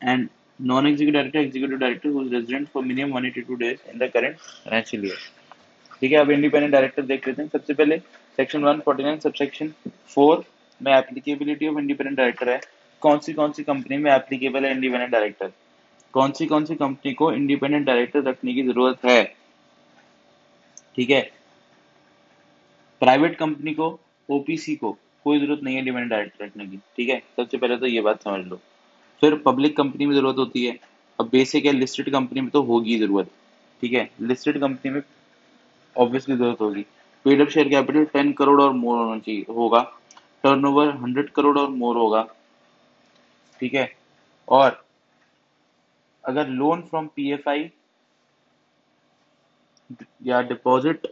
[0.01, 0.29] and
[0.61, 5.07] non-executive director, executive director who is resident for minimum 182 days in the current financial
[5.09, 5.17] year.
[6.01, 7.99] ठीक है अब इंडिपेंडेंट डायरेक्टर देख लेते हैं। सबसे पहले
[8.39, 9.73] सेक्शन 149 सबसेक्शन
[10.15, 10.43] 4
[10.81, 12.61] में एप्लीकेबिलिटी ऑफ़ इंडिपेंडेंट डायरेक्टर है।
[13.03, 15.53] कौन सी कौन सी कंपनी में एप्लीकेबल है इंडिपेंडेंट डायरेक्टर
[16.15, 19.25] कौन सी कौन सी कंपनी को इंडिपेंडेंट डायरेक्टर रखने की ज़रूरत है?
[20.97, 21.21] ठीक है?
[23.01, 23.89] प्राइवेट कंपनी को
[24.31, 27.19] ओपीसी को कोई ज़रूरत नहीं है इंडिपेंडेंट डायरेक्टर रखने की। ठीक है?
[27.37, 28.61] सबसे पहले तो ये बात समझ लो।
[29.23, 30.79] फिर पब्लिक कंपनी में ज़रूरत होती है।
[31.19, 33.31] अब बेसिक है लिस्टेड कंपनी में तो होगी ज़रूरत।
[33.83, 34.09] ठीक है?
[34.21, 35.03] लिस्टेड कंपनी में
[35.97, 36.83] ऑब्वियसली ज़रूरत होगी।
[37.25, 39.81] Paid up share capital ten crore और मोर होना चाहिए, होगा।
[40.47, 42.23] टर्नओवर हंड्रेड करोड़ और मोर होगा।
[43.61, 43.89] ठीक है?
[44.49, 44.85] और
[46.25, 47.71] अगर लोन फ्रॉम पीएफआई
[50.25, 51.07] या deposit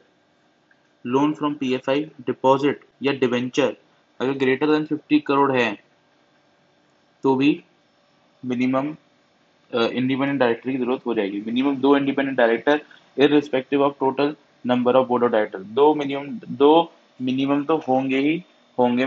[1.04, 3.76] loan from PFI deposit या डिवेंचर
[4.20, 5.72] अगर ग्रेटर देन फिफ्टी करोड़ है
[7.24, 7.50] तो भी
[8.42, 8.94] मिनिमम
[9.70, 12.80] इंडिपेंडेंट डायरेक्टर की ज़रूरत हो जाएगी। मिनिमम दो independent director
[13.16, 16.72] irrespective of total number of board of director दो मिनिमम दो
[17.20, 18.42] मिनिमम तो होंगे ही
[18.78, 19.04] होंगे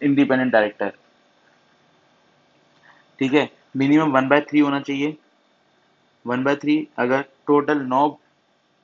[0.00, 0.92] इंडिपेंडेंट डायरेक्टर
[3.18, 3.48] ठीक है?
[3.76, 5.16] मिनिमम वन बाय थ्री होना चाहिए।
[6.26, 8.08] वन बाय थ्री अगर टोटल नौ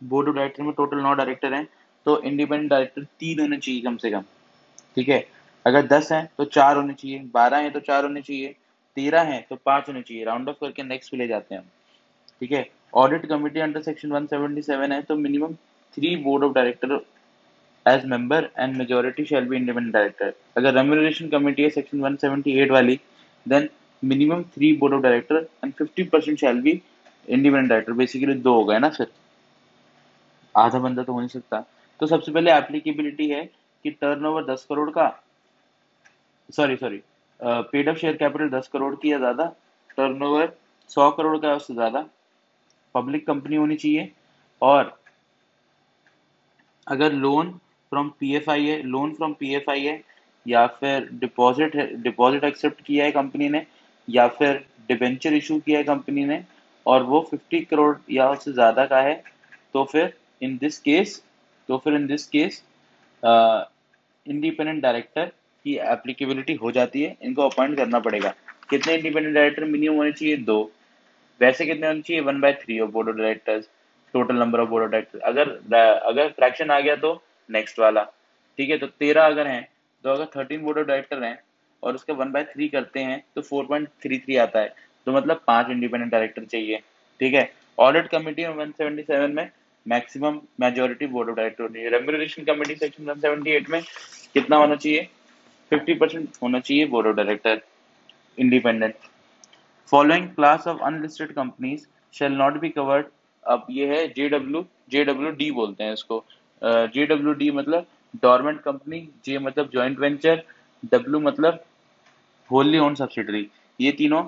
[0.02, 1.66] बोर्ड ऑफ़ डायरेक्टर में टोटल नौ डायरेक्टर हैं
[2.06, 4.24] तो इंडिपेंडेंट डायरेक्टर तीन होने चाहिए कम से कम।
[4.96, 5.26] ठीक है?
[5.66, 8.54] अगर दस हैं तो चार होने चाहिए। बारह हैं तो चार होने चाहिए।
[8.96, 11.68] तेरह है तो पाँच होने चाहिए। राउंड ऑफ़ करके नेक्स्ट पे ले जाते हैं हम।
[12.40, 12.70] ठीक है?
[12.94, 15.54] ऑडिट कमिटी अंडर सेक्शन 177 है तो minimum
[15.94, 16.96] three board of director
[17.86, 22.98] as member and majority shall be independent director अगर रेम्यूनरेशन कमिटी है सेक्शन 178 वाली
[23.46, 23.68] then
[24.02, 28.64] minimum three board of director and 50 percent shall be independent director basically दो हो
[28.64, 29.06] गए ना फिर।
[30.54, 31.64] आधा बंदा तो हो नहीं सकता।
[32.00, 33.44] तो सबसे पहले एप्लीकेबिलिटी है
[33.84, 35.08] कि टर्नओवर 10 करोड़ का
[36.50, 37.02] sorry sorry
[37.40, 39.44] paid up share capital दस करोड़ की या ज़्यादा
[39.96, 40.52] टर्नओवर
[40.90, 42.04] सौ करोड़ का उससे ज़्यादा।
[42.94, 44.10] पब्लिक कंपनी होनी चाहिए।
[44.62, 44.98] और
[46.86, 47.58] अगर लोन
[47.92, 50.00] फ्रॉम पीएफआई है लोन फ्रॉम पीएफआई है
[50.46, 53.66] या फिर डिपॉजिट डिपॉजिट एक्सेप्ट किया है कंपनी ने,
[54.08, 56.42] या फिर डिबेंचर इशू किया है कंपनी ने,
[56.86, 59.22] और वो 50 करोड़ या उससे ज़्यादा का है
[59.74, 61.22] तो फिर इन दिस केस
[61.68, 62.62] तो फिर in this case
[63.22, 65.26] independent director
[65.64, 68.32] की एप्लीकेबिलिटी हो जाती है, इनको अपॉइंट करना पड़ेगा।
[68.70, 70.36] कितने इंडिपेंडेंट डायरेक्टर मिनिमम होने चाहिए?
[70.36, 70.70] दो।
[71.40, 72.22] वैसे कितने होने चाहिए?
[72.22, 73.68] One by three of board of directors
[74.14, 75.48] total number of board of directors अगर
[76.02, 77.12] अगर फ्रैक्शन आ गया तो
[77.50, 78.02] नेक्स्ट वाला।
[78.58, 79.68] ठीक है तो तेरह अगर हैं
[80.04, 81.38] तो अगर थर्टीन बोर्ड ऑफ़ डायरेक्टर हैं
[81.82, 84.74] और उसका वन बाय थ्री करते हैं तो फोर पॉइंट थ्री थ्री आता है।
[85.06, 86.78] तो मतलब पाँच इंडिपेंडेंट डायरेक्टर चाहिए।
[87.20, 89.50] ठीक है ऑडिट कमिटी में वन सेवेंटी सेवन में
[89.86, 93.80] maximum majority board of director होनी है remuneration committee section one seventy eight में
[94.34, 95.08] कितना होना चाहिए?
[95.72, 97.60] फिफ्टी परसेंट होना चाहिए board of director
[98.38, 98.94] independent
[99.92, 103.06] following class of unlisted companies shall not be covered
[103.44, 106.24] अब ये है J W J W D बोलते हैं इसको।
[106.62, 107.86] जे डब्ल्यू डी मतलब
[108.22, 110.42] डॉर्मेंट कंपनी जे मतलब ज्वाइंट वेंचर
[110.92, 111.64] डब्ल्यू मतलब
[112.50, 114.22] होली ओन सब्सिडरी ये तीनों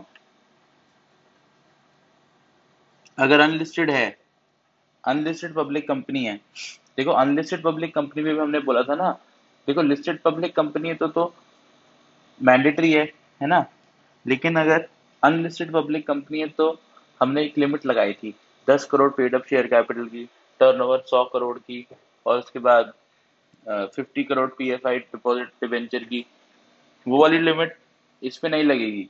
[3.18, 4.06] अगर अनलिस्टेड है
[5.04, 6.36] अनलिस्टेड पब्लिक कंपनी है।
[6.96, 9.10] देखो अनलिस्टेड पब्लिक कंपनी में भी हमने बोला था ना,
[9.68, 11.32] देखो लिस्टेड पब्लिक कंपनी है तो तो
[12.40, 13.02] मैंडेटरी है
[13.40, 13.64] है ना?
[14.26, 14.86] लेकिन अगर
[15.22, 16.70] अनलिस्टेड पब्लिक कंपनी है तो
[17.20, 18.34] हमने एक लिमिट लगाई थी,
[18.68, 20.24] दस crore paid up share capital की
[20.60, 21.86] टर्नओवर सौ करोड़ की
[22.26, 22.92] और उसके बाद
[23.96, 26.24] fifty crore P F I deposit debenture की।
[27.06, 27.76] वो वाली लिमिट
[28.22, 29.08] इस पर नहीं लगेगी।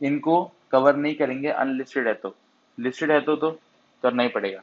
[0.00, 2.34] इनको कवर नहीं करेंगे अनलिस्टेड है तो।
[2.78, 3.50] लिस्टेड है तो तो
[4.02, 4.62] करना ही पड़ेगा।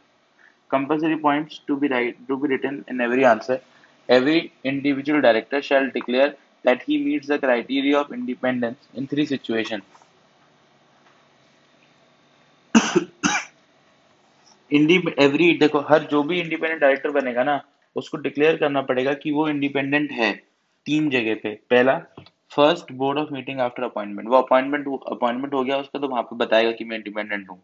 [0.71, 3.59] Compulsory points to be write to be written in every answer
[4.09, 6.29] every individual director shall declare
[6.65, 9.81] that he meets the criteria of independence in three situation
[14.73, 17.61] indie every देखो, हर जो भी इंडिपेंडेंट डायरेक्टर बनेगा ना,
[17.95, 20.31] उसको डिक्लेयर करना पड़ेगा कि वो इंडिपेंडेंट है
[20.85, 21.97] तीन जगह पे। पहला
[22.51, 26.35] first board of meeting after appointment वो अपॉइंटमेंट अपॉइंटमेंट हो गया, उसका तो वहाँ पे
[26.35, 27.61] बताएगा कि मैं इंडिपेंडेंट हूँ।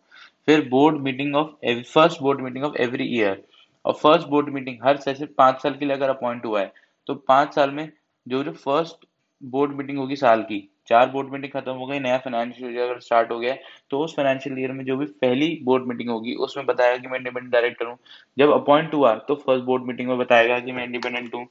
[0.48, 3.44] फिर board meeting of first board meeting of every year
[3.86, 6.72] और फ़र्स्ट बोर्ड मीटिंग हर सेशन पाँच साल के लिए अगर अपॉइंट हुआ है
[7.08, 7.88] तो पाँच साल में
[8.26, 9.06] जो जो फ़र्स्ट
[9.42, 13.00] बोर्ड मीटिंग होगी साल की चार बोर्ड मीटिंग खत्म हो गई नया फाइनेंशियल ईयर अगर
[13.00, 13.56] स्टार्ट हो गया
[13.92, 17.18] तो उस फाइनेंशियल ईयर में जो भी पहली बोर्ड मीटिंग होगी उसमें बताएगा कि मैं
[17.18, 17.98] इंडिपेंडेंट डायरेक्टर हूँ।
[18.38, 21.48] जब अपॉइंट हुआ तो फ़र्स्ट बोर्ड मीटिंग में बताएगा कि मैं इंडिपेंडेंट हूँ।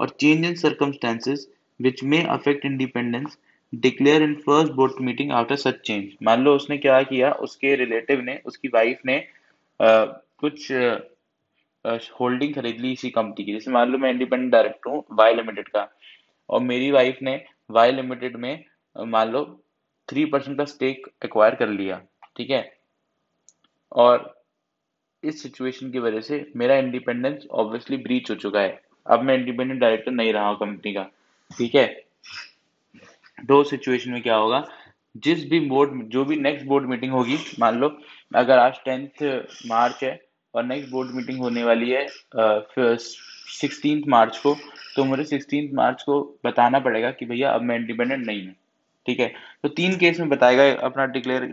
[0.00, 1.46] और change in circumstances
[1.80, 3.38] which may affect independence
[3.72, 8.20] declare in first board meeting after such change मान लो उसने क्या किया उसके रिलेटिव
[8.22, 9.16] ने उसकी वाइफ ने
[9.80, 10.04] आ,
[10.38, 10.72] कुछ
[12.12, 15.68] होल्डिंग खरीद ली इसी कंपनी की। जैसे मान लो मैं इंडिपेंडेंट डायरेक्टर हूँ वाई लिमिटेड
[15.68, 15.86] का।
[16.48, 18.64] और मेरी वाइफ ने वाई लिमिटेड में
[18.96, 19.44] मान लो
[20.08, 22.00] थ्री परसेंट का स्टेक एक्वायर कर लिया,
[22.36, 22.62] ठीक है?
[23.92, 24.34] और
[25.22, 29.80] इस सिचुएशन की वजह से मेरा इंडिपेंडेंस ऑब्वियसली ब्रीच हो चुका है। अब मैं इंडिपेंडेंट
[29.80, 31.02] डायरेक्टर नहीं रहा हूँ कंपनी का,
[31.50, 31.86] ठीक है?
[33.38, 34.64] दो सिचुएशन में क्या होगा,
[35.16, 37.88] जिस भी बोर्ड जो भी नेक्स्ट बोर्ड मीटिंग होगी, मान लो,
[38.34, 39.22] अगर आज टेंथ
[39.66, 40.20] मार्च है
[40.54, 42.06] और नेक्स्ट बोर्ड मीटिंग होने वाली है
[43.50, 44.54] सिक्सटीन मार्च को
[44.96, 48.54] तो मुझे सिक्सटीन मार्च को बताना पड़ेगा कि भैया अब मैं इंडिपेंडेंट नहीं हूँ।
[49.10, 49.32] ठीक है?
[49.62, 51.44] तो तीन केस में बताएगा, अपना डिक्लेयर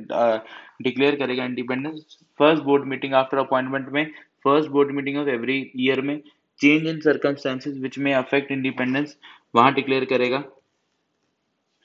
[0.83, 4.05] डिक्लेयर करेगा independence first board meeting after appointment में
[4.45, 6.19] first board meeting of every year में
[6.59, 9.17] change in circumstances which may affect independence
[9.55, 10.43] वहाँ डिक्लेयर करेगा।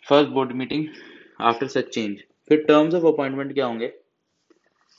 [0.07, 0.87] First board meeting
[1.41, 2.17] after such change
[2.51, 3.93] फिर टर्म्स ऑफ़ अपॉइंटमेंट क्या होंगे?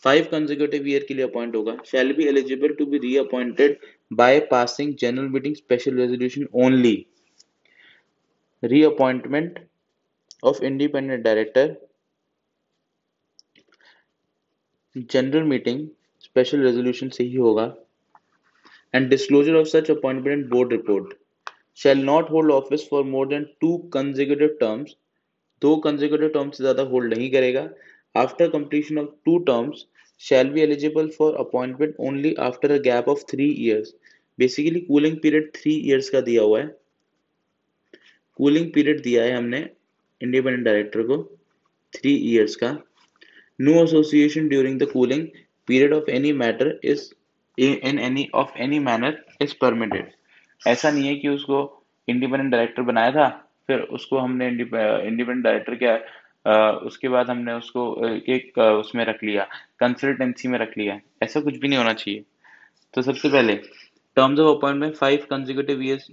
[0.04, 3.78] Five consecutive year के लिए appoint होगा। Shall be eligible to be reappointed
[4.12, 6.96] by passing general meeting special resolution only
[8.64, 9.60] reappointment
[10.44, 11.74] of independent director
[14.96, 15.88] general meeting
[16.24, 17.74] special resolution से ही होगा
[18.94, 21.14] and disclosure of such appointment board report
[21.76, 24.96] shall not hold office for more than two consecutive terms
[25.62, 27.64] दो consecutive terms से ज़्यादा hold नहीं करेगा
[28.16, 29.86] after completion of two terms
[30.22, 33.94] shall be eligible for appointment only after a gap of three years
[34.40, 36.68] basically cooling period three years का दिया हुआ है
[38.40, 39.66] cooling period दिया है हमने
[40.24, 41.18] इंडिपेंडेंट डायरेक्टर को
[41.94, 42.72] थ्री ईयर्स का.
[43.60, 45.28] No association during the cooling
[45.68, 47.04] period of any matter is
[47.58, 50.12] in any of any manner is permitted
[50.62, 51.60] ऐसा नहीं है कि उसको
[52.08, 53.28] इंडिपेंडेंट डायरेक्टर बनाया था,
[53.68, 55.96] फिर उसको हमने इंडिपेंडेंट डायरेक्टर क्या
[56.88, 57.82] उसके बाद हमने उसको
[58.30, 59.44] एक उसमें रख लिया
[59.80, 61.00] कंसल्टेंसी में रख लिया.
[61.24, 62.24] ऐसा कुछ भी नहीं होना चाहिए.
[62.94, 63.54] तो सबसे पहले
[64.17, 66.07] terms of appointment five consecutive years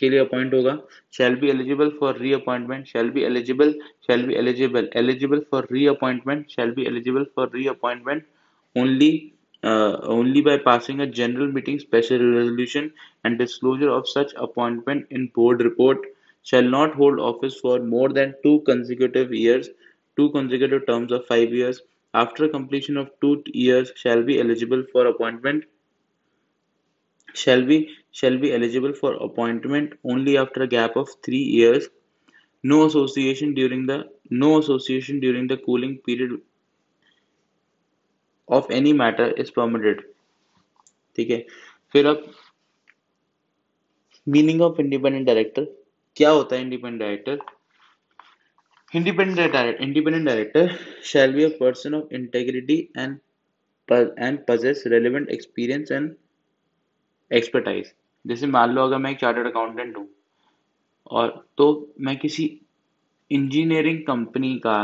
[0.00, 0.78] के लिए अपॉइंट होगा
[1.16, 3.72] shall be eligible for reappointment shall be eligible
[4.06, 8.24] shall be eligible eligible for reappointment shall be eligible for reappointment
[8.76, 9.12] only
[9.62, 12.92] uh, only by passing a general meeting special resolution
[13.24, 15.98] and disclosure of such appointment in board report
[16.42, 19.70] shall not hold office for more than two consecutive years
[20.18, 21.80] two consecutive terms of five years
[22.14, 25.64] after completion of two years shall be eligible for appointment
[27.42, 27.78] shall be
[28.20, 31.88] shall be eligible for appointment only after a gap of 3 years
[32.72, 33.98] no association during the
[34.44, 36.36] no association during the cooling period
[38.48, 40.04] of any matter is permitted
[41.16, 41.44] ठीक है
[41.92, 42.22] फिर अब
[44.34, 45.66] meaning of independent director
[46.16, 47.38] क्या होता है independent director
[48.94, 50.64] independent director independent director
[51.02, 53.20] shall be a person of integrity and
[54.26, 56.16] and possess relevant experience and
[57.31, 57.93] expertise
[58.25, 60.07] जैसे मान लो अगर मैं एक चार्टर्ड अकाउंटेंट हूँ,
[61.07, 62.45] और तो मैं किसी
[63.31, 64.83] इंजीनियरिंग कंपनी का,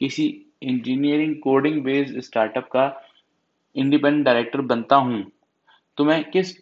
[0.00, 0.24] किसी
[0.62, 2.86] इंजीनियरिंग कोडिंग बेस्ड स्टार्टअप का
[3.76, 5.24] इंडिपेंडेंट डायरेक्टर बनता हूँ
[5.98, 6.56] तो मैं किस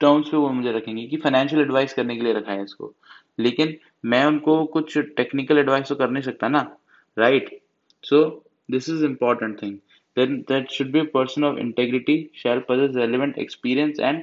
[0.00, 2.94] टर्म्स पे वो मुझे रखेंगे कि फाइनेंशियल एडवाइस करने के लिए रखा है इसको?
[3.38, 6.60] लेकिन मैं उनको कुछ टेक्निकल एडवाइस तो कर नहीं सकता ना
[7.18, 7.58] right
[8.04, 8.24] so
[8.70, 9.78] this is important thing
[10.16, 14.22] then, that should be a person of integrity shall relevant experience and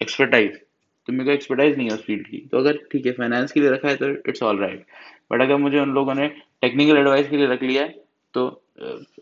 [0.00, 0.60] expertise
[1.08, 3.60] तो मेरे को एक्सपर्टाइज नहीं है उस फ़ील्ड की। तो अगर ठीक है फाइनेंस के
[3.60, 4.86] लिए रखा है तो इट्स ऑल राइट
[5.32, 6.28] बट अगर मुझे उन लोगों ने
[6.62, 8.04] टेक्निकल एडवाइस के लिए रख लिया है
[8.34, 8.46] तो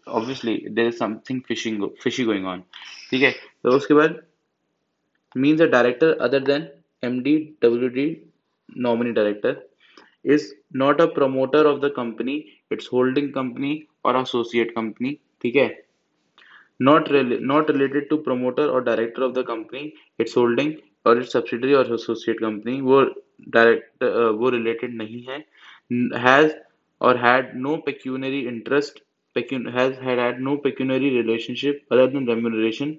[0.09, 2.63] obviously there is something fishing fishy going on
[3.11, 3.31] ठीक है?
[3.31, 4.23] तो उसके बाद
[5.37, 6.69] means a director other than
[7.03, 8.07] M D W D
[8.79, 9.63] nominee director
[10.25, 12.35] is not a promoter of the company
[12.73, 15.67] its holding company और associate कंपनी ठीक है?
[16.80, 21.32] not rel- not related to promoter or director of the company its holding or its
[21.32, 23.00] subsidiary or associate company वो
[23.58, 25.44] direct uh, वो related नहीं है
[26.28, 26.52] has
[27.02, 29.02] or had no pecuniary interest
[29.36, 32.98] pecun has had had no pecuniary relationship other than remuneration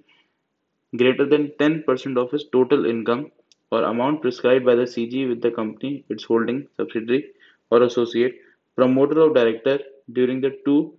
[0.96, 3.30] greater than 10% of his total income
[3.70, 7.26] or amount prescribed by the CG with the company its holding subsidiary
[7.70, 8.40] or associate
[8.76, 9.78] promoter or director
[10.12, 10.92] during the two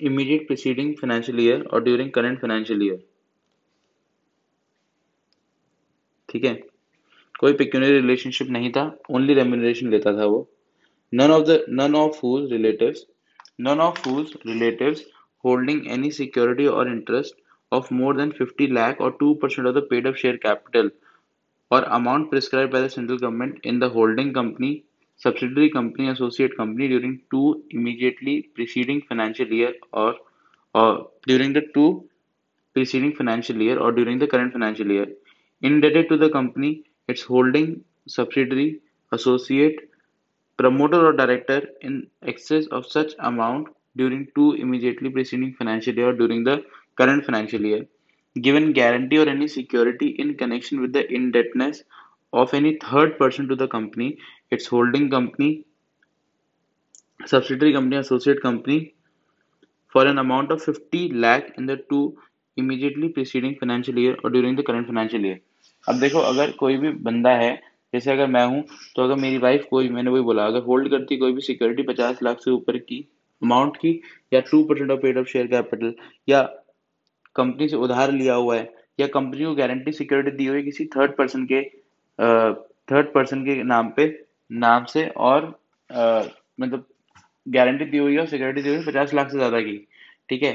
[0.00, 3.02] immediate preceding financial year और during current financial year
[6.28, 6.54] ठीक है?
[7.40, 10.48] कोई पिक्यूनर relationship नहीं था only remuneration लेता था वो।
[11.12, 12.94] None of the none of whose relative
[13.60, 14.96] none of whose relative
[15.44, 19.86] holding any security or interest of more than fifty lakh or two percent of the
[19.90, 20.90] paid of share capital
[21.70, 24.72] or amount prescribe by the central government in the holding company
[25.16, 30.14] subsidiary company associate company during two immediately preceding financial year or
[30.74, 32.08] or during the two
[32.74, 35.06] preceding financial year or during the current financial year.
[35.62, 38.80] Indebted to the company its holding subsidiary
[39.12, 39.78] associate
[40.58, 46.12] promoter or director in excess of such amount during two immediately preceding financial year or
[46.12, 46.64] during the
[46.96, 47.86] current financial year.
[48.40, 51.82] Given guarantee or any security in connection with the indebtedness
[52.32, 54.18] of any third person to the company,
[54.52, 55.64] its holding company,
[57.24, 58.94] subsidiary company, associate company,
[59.94, 62.16] for an amount of 50 lakh in the two
[62.56, 65.38] immediately preceding financial year or during the current financial year.
[65.84, 67.54] अब देखो अगर कोई भी बंदा है
[67.92, 68.62] जैसे अगर मैं हूँ
[68.96, 72.22] तो अगर मेरी वाइफ कोई मैंने वही बोला अगर होल्ड करती कोई भी सिक्योरिटी पचास
[72.22, 72.98] लाख से ऊपर की
[73.42, 74.00] अमाउंट की
[74.32, 75.94] या two percent of paid of share capital
[76.28, 76.42] या
[77.36, 78.68] कंपनी से उधार लिया हुआ है
[79.00, 81.62] या कंपनी को गारंटी सिक्योरिटी दी हुई किसी थर्ड पर्सन के
[82.90, 84.06] थर्ड पर्सन के नाम पे
[84.50, 85.46] नाम से और
[86.60, 86.86] मतलब
[87.46, 89.76] गारंटी दी हुई है सिक्योरिटी दी हुई है पचास लाख से ज़्यादा की,
[90.28, 90.52] ठीक है?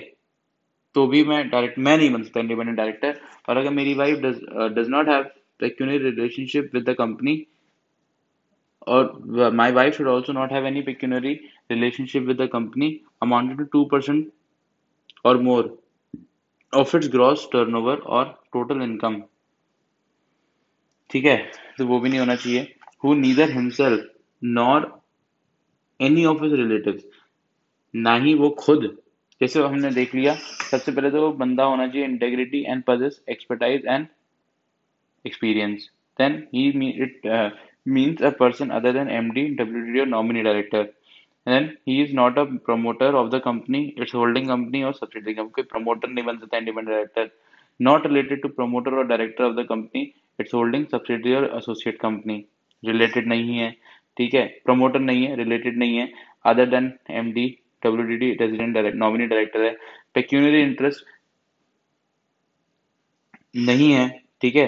[0.96, 4.88] तो भी मैं डायरेक्ट मैं नहीं बन सकता इंडिपेंडेंट डायरेक्टर और अगर मेरी wife does
[4.90, 5.30] not have
[5.62, 7.46] relationship with the company
[8.88, 10.62] और my wife should also not have
[11.72, 12.90] relationship with the company
[13.24, 14.32] amounted to two percent
[15.26, 15.78] or more
[16.74, 19.22] of its gross turnover or total income
[21.10, 21.38] ठीक है?
[21.78, 22.74] तो वो भी नहीं होना चाहिए।
[23.04, 24.10] Who neither himself
[24.60, 24.92] nor
[26.00, 27.02] any of his relative
[27.94, 28.96] ना ही वो खुद
[29.42, 30.34] जैसे हमने देख लिया
[30.72, 34.08] सबसे पहले तो वो बंदा होना चाहिए integrity and possess expertise and
[35.26, 35.90] experience
[36.20, 36.64] then he
[37.06, 37.50] it uh,
[37.86, 40.82] means a person other than md wd or nominee director
[41.46, 45.36] and then he is not a promoter of the company its holding company or subsidiary
[45.36, 47.26] company कोई promoter नहीं बन सकता independent director
[47.80, 50.04] not related to promoter or director of the company
[50.40, 52.38] its holding subsidiary or associate company
[52.84, 53.72] related नहीं है,
[54.18, 54.46] ठीक है?
[54.66, 56.12] Promoter नहीं है रिलेटेड नहीं है,
[56.46, 57.50] other than md
[57.84, 59.76] wdd resident direct, nominee director है,
[60.18, 61.10] pecuniary interest
[63.56, 64.08] नहीं है,
[64.42, 64.68] ठीक है?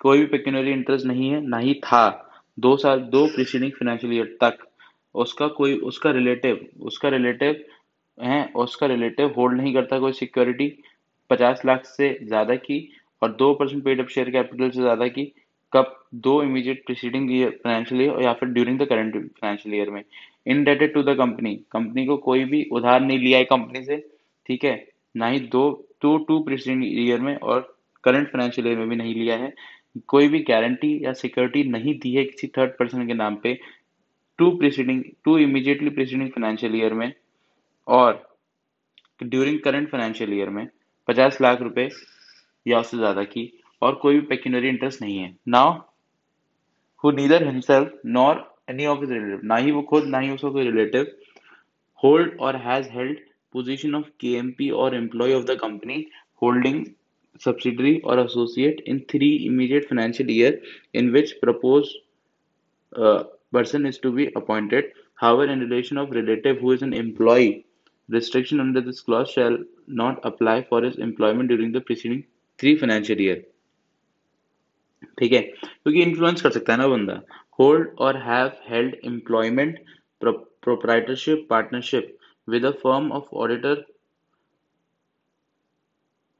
[0.00, 4.36] कोई भी पेक्यूनरी इंटरेस्ट नहीं है, ना ही था। दो साल, दो प्रीसीडिंग फाइनेंशियल ईयर
[4.42, 4.58] तक।
[5.14, 7.64] उसका कोई, उसका रिलेटिव उसका रिलेटिव
[8.18, 10.68] है, उसका रिलेटिव होल्ड नहीं करता कोई सिक्योरिटी
[11.30, 12.78] पचास लाख से ज़्यादा की
[13.22, 15.32] और दो percent paid up share capital से ज़्यादा की।
[15.72, 15.94] कब
[16.24, 20.02] दो immediate preceding year financial year या फिर during the current financial year में
[20.46, 23.96] indebted to the company company को कोई भी उधार नहीं लिया है कंपनी से,
[24.46, 24.86] ठीक है?
[25.14, 25.70] ना ही दो
[26.02, 27.60] टू टू प्रीसीडिंग ईयर में और
[28.04, 29.52] करंट फाइनेंशियल ईयर में भी नहीं लिया है।
[30.08, 33.58] कोई भी गारंटी या सिक्योरिटी नहीं दी है किसी थर्ड पर्सन के नाम पे
[34.38, 37.12] two preceding two immediately preceding financial year में
[37.86, 38.22] और
[39.20, 40.66] ड्यूरिंग करंट फाइनेंशियल ईयर में
[41.08, 41.88] पचास लाख रुपए
[42.66, 43.50] या उससे ज़्यादा की
[43.82, 45.78] और कोई भी पेक्यूनरी इंटरेस्ट नहीं है। Now
[47.04, 50.64] who neither himself nor any of relative ना ही वो खुद, ना ही उसका कोई
[50.64, 51.16] relative
[52.02, 53.18] hold or has held
[53.54, 56.04] position of KMP or employ of the company
[56.42, 56.84] holding
[57.40, 60.60] subsidiary or associate in three immediate financial year
[60.94, 61.88] in which propose
[62.92, 64.92] person is to be appointed
[65.24, 67.48] uh in relation of relative who is an employ
[68.08, 69.64] restriction under this clause shall
[69.98, 72.22] not apply for is employment during the preceding
[72.58, 73.46] three financial year
[75.18, 77.20] ठीक है क्योंकि influence कर सकता है ना बंदा
[77.58, 79.78] hold or have held employment
[80.20, 82.16] proprietorship partnership
[82.46, 83.76] with a firm of auditor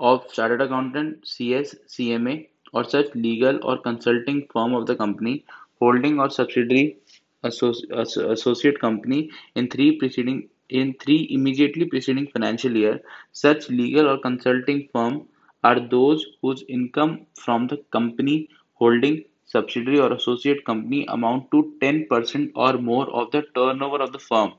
[0.00, 5.44] of chartered accountant CS CMA or such legal or consulting firm of the company
[5.80, 6.98] holding or subsidiary
[7.42, 13.00] associate company in three preceding in three immediately preceding financial year
[13.32, 15.26] such legal or consulting firm
[15.64, 22.52] are those whose income from the company holding subsidiary or associate company amount to 10%
[22.54, 24.52] or more of the turnover of the firm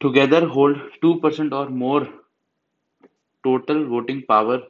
[0.00, 2.06] together hold 2% or more
[3.44, 4.62] total voting power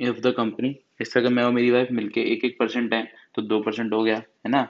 [0.00, 3.02] of the company इस तरह मैं और मेरी wife मिलके एक एक percent है
[3.34, 4.66] तो दो परसेंट हो गया है ना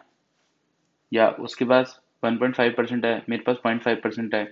[1.12, 4.42] या उसके पास 1.5 परसेंट है मेरे पास 0.5 परसेंट है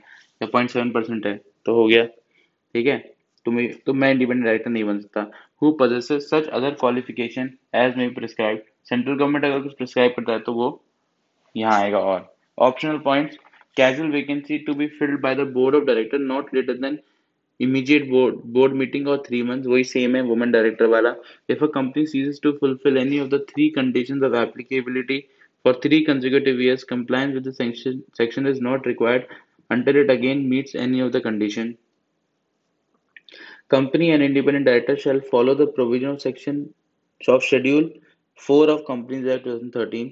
[0.43, 2.99] या 0.7 परसेंट है तो हो गया ठीक है
[3.47, 5.31] तो मैं इंडिपेंडेंट डायरेक्टर नहीं बन सकता।
[5.63, 10.39] Who possesses such other qualification as may prescribe central government अगर कुछ प्रिस्क्राइब करता है
[10.41, 10.69] तो वो
[11.55, 12.29] यहाँ आएगा और।
[12.59, 13.37] Optional points
[13.77, 16.99] casual vacancy to be filled by the board of director not later than
[17.61, 21.15] immediate board board meeting or three month वही सेम है वुमेन डायरेक्टर वाला।
[21.51, 25.19] If a company ceases to fulfill any of the three condition of applicability
[25.65, 29.25] for three consecutive years compliance with section is not required
[29.71, 31.75] until it again meets any of the condition
[33.70, 36.60] company and independent director shall follow the provision of section
[37.28, 37.90] of schedule
[38.40, 40.10] 4 of companies act 2013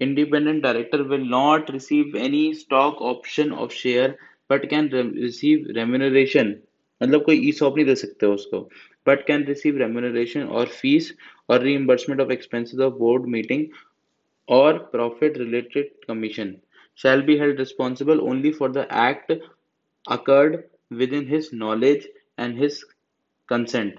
[0.00, 4.16] independent director will not receive any stock option of share
[4.48, 6.54] but can re- receive remuneration
[7.00, 8.58] मतलब कोई ESOP नहीं दे सकते उसको
[9.06, 11.12] but can receive remuneration और fees
[11.50, 13.64] और reimbursement of expenses of board meeting
[14.48, 16.54] और profit related commission
[17.02, 19.32] shall be held responsible only for the act
[20.06, 20.52] occurred
[20.90, 22.04] within his knowledge
[22.38, 22.84] and his
[23.51, 23.91] consent.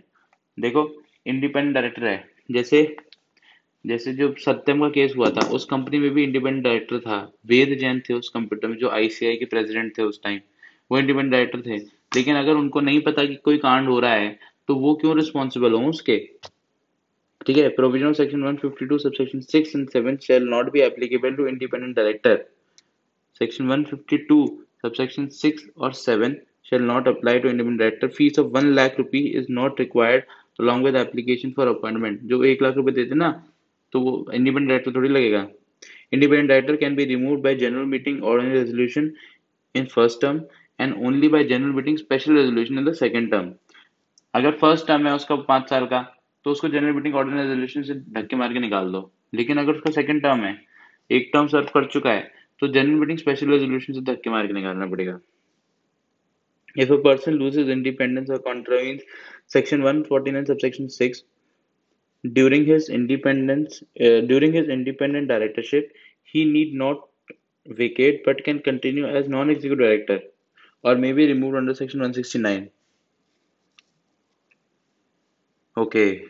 [0.61, 2.97] देखो independent director है। जैसे
[3.87, 7.79] जैसे जो सत्यम का case हुआ था, उस कंपनी में भी इंडिपेंडेंट डायरेक्टर था। वेद
[7.79, 10.41] जैन थे उस कंप्यूटर में, जो आईसीआई के प्रेसिडेंट थे उस टाइम
[10.91, 11.77] वो इंडिपेंडेंट डायरेक्टर थे।
[12.17, 14.39] लेकिन अगर उनको नहीं पता कि कोई कांड हो रहा है
[14.69, 16.19] तो वो क्यों रिस्पॉन्सिबल हो उसके?
[17.47, 21.47] ठीक है provision of section 152 subsection 6 and 7 shall not be applicable to
[21.51, 22.35] independent director
[23.41, 24.39] section 152
[24.85, 26.35] subsection 6 or 7
[26.67, 28.09] shall not apply to independent director.
[28.11, 30.25] Fees of 1 lakh rupee is not required
[30.59, 32.21] along with application for appointment.
[32.25, 33.31] जो एक लाख रुपए देते ना
[33.93, 35.47] तो वो independent director थोड़ी लगेगा।
[36.13, 39.11] Independent director can be remove by general meeting or resolution
[39.75, 40.41] in first term
[40.79, 43.53] and only by general meeting special resolution in the second term
[44.35, 46.01] अगर फ़र्स्ट टर्म है उसका पाँच साल का
[46.45, 49.91] तो उसको जनरल मीटिंग ऑर्डिनरी रेजोल्यूशन से धक्के मार के निकाल दो। लेकिन अगर उसका
[49.93, 50.57] सेकंड टर्म है,
[51.11, 52.31] एक टर्म सर्व कर चुका है
[52.63, 55.19] तो जनरल मीटिंग स्पेशल रेजोल्यूशन से धक्के मार के निकालना पड़ेगा।
[56.77, 59.03] If a person loses independence or contravenes
[59.47, 61.23] section 149 subsection 6
[62.33, 65.93] during his independence uh, during his independent directorship,
[66.23, 67.09] he need not
[67.67, 70.21] vacate but can continue as non-executive director
[70.83, 72.71] or may be removed under section 169.
[75.77, 76.25] Okay.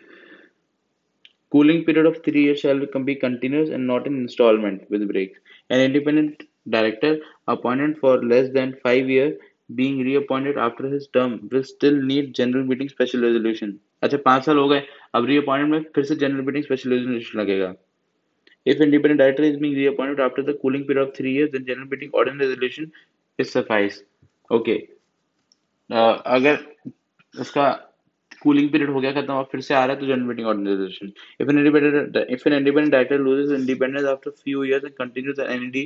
[1.51, 5.39] Cooling period of three years shall be continuous and not in installment with breaks.
[5.69, 7.19] An independent director
[7.49, 9.35] appointed for less than five years
[9.77, 13.79] being reappointed after his term will still need general meeting special resolution.
[14.03, 14.83] अच्छा पाँच साल हो गए
[15.15, 17.75] अब reappointment में फिर से general meeting special resolution लगेगा.
[18.67, 21.89] If independent director is being reappointed after the cooling period of three years, then general
[21.89, 22.91] meeting ordinary resolution
[23.39, 24.03] is suffice.
[24.51, 24.81] Okay.
[25.91, 26.59] Uh, अगर
[27.35, 27.69] उसका
[28.43, 31.13] कूलिंग पीरियड हो गया खत्म अब फिर से आ रहा है तो general meeting organisation
[31.41, 35.51] if an independent if an independent director loses independence after few years and continues an
[35.51, 35.83] NED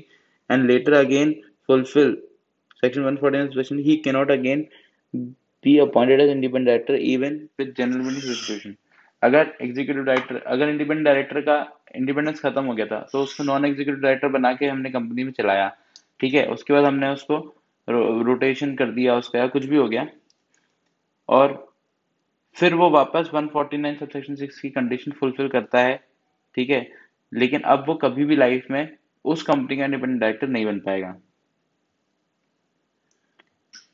[0.51, 1.33] and later again
[1.67, 2.17] fulfill
[2.85, 4.65] section 149 section he cannot again
[5.65, 8.75] be appointed as independent director even with general resolution
[9.23, 13.65] अगर executive director अगर independent director का independence खत्म हो गया था तो उसको non
[13.65, 15.77] executive director बना के हमने कंपनी में चलाया।
[16.21, 16.47] ठीक है?
[16.47, 17.37] उसके बाद हमने उसको
[17.89, 20.07] रो, रोटेशन कर दिया उसका या कुछ भी हो गया।
[21.29, 21.75] और
[22.55, 26.01] फिर वो वापस 149 सबसेक्शन 6 की कंडीशन फुलफिल करता है।
[26.55, 26.91] ठीक है?
[27.35, 31.17] लेकिन अब वो कभी भी लाइफ में उस कंपनी का इंडिपेंडेंट डायरेक्टर नहीं बन पाएगा।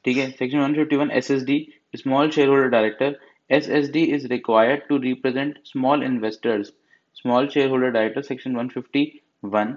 [0.05, 0.31] ठीक है?
[0.31, 3.19] Section 151 SSD small share holder director
[3.51, 6.73] SSD is required to represent small investors
[7.17, 9.75] small share holder director section 151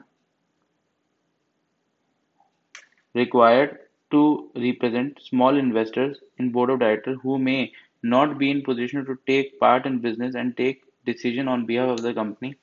[3.15, 3.71] required
[4.11, 4.23] to
[4.57, 7.57] represent small investors in board of director who may
[8.05, 12.01] not be in position to take part in business and take decision on behalf of
[12.01, 12.53] the company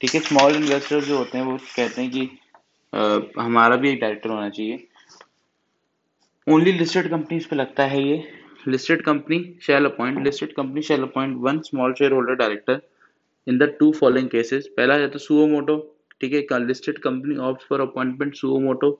[0.00, 0.20] ठीक है?
[0.20, 2.28] Small investors जो होते हैं वो कहते हैं कि
[2.92, 4.87] आ, हमारा भी एक डायरेक्टर होना चाहिए।
[6.52, 8.16] ओनली लिस्टेड कंपनीज़ पे लगता है ये।
[8.68, 12.80] Listed company shall appoint listed company shall appoint one small share holder director
[13.46, 15.76] in the two following cases पहला जाता है सुओमोटो
[16.20, 18.90] ठीक है listed company opt for appointment suo motu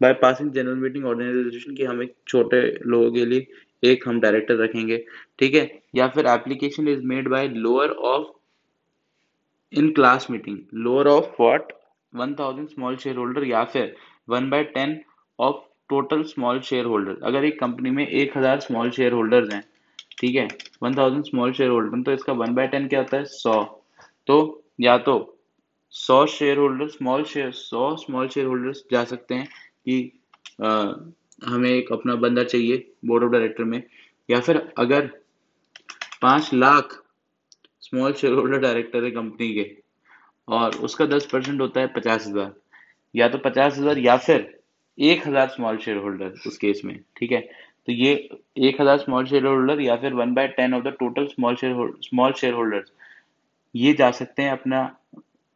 [0.00, 3.46] by passing general meeting organisation की हम एक छोटे लोगों के लिए
[3.82, 4.98] एक हम डायरेक्टर रखेंगे,
[5.38, 5.80] ठीक है?
[5.96, 8.26] या फिर application is made by lower of
[9.72, 11.72] in class meeting lower of what
[12.12, 13.94] one thousand small share holder या फिर
[14.28, 15.00] one by ten
[15.38, 19.62] of total small share holder अगर एक कंपनी में एक हज़ार स्मॉल शेयर होल्डर्स हैं
[20.20, 20.46] ठीक है?
[20.82, 23.24] One thousand small share holder तो इसका वन बाय टेन क्या होता है?
[23.24, 23.62] सौ।
[24.26, 25.14] तो या तो
[25.94, 30.12] सौ शेयर होल्डर स्मॉल शेयर सौ स्मॉल शेयर होल्डर्स जा सकते हैं कि
[30.62, 30.68] आ,
[31.42, 32.76] हमें एक अपना बंदा चाहिए
[33.06, 33.82] बोर्ड ऑफ़ डायरेक्टर में।
[34.28, 35.06] या फिर अगर
[36.22, 37.02] पाँच lakh
[37.82, 39.66] small share holder director है कंपनी के
[40.48, 42.52] और उसका दस परसेंट होता है पचास हज़ार।
[43.14, 44.57] या तो पचास हज़ार या फिर
[44.98, 47.40] एक हज़ार स्मॉल शेयर होल्डर उस केस में, ठीक है?
[47.86, 48.12] तो ये
[48.58, 51.92] एक हज़ार स्मॉल शेयर होल्डर या फिर one by ten of the total small share
[52.04, 52.84] small share holder
[53.74, 54.80] ये जा सकते हैं अपना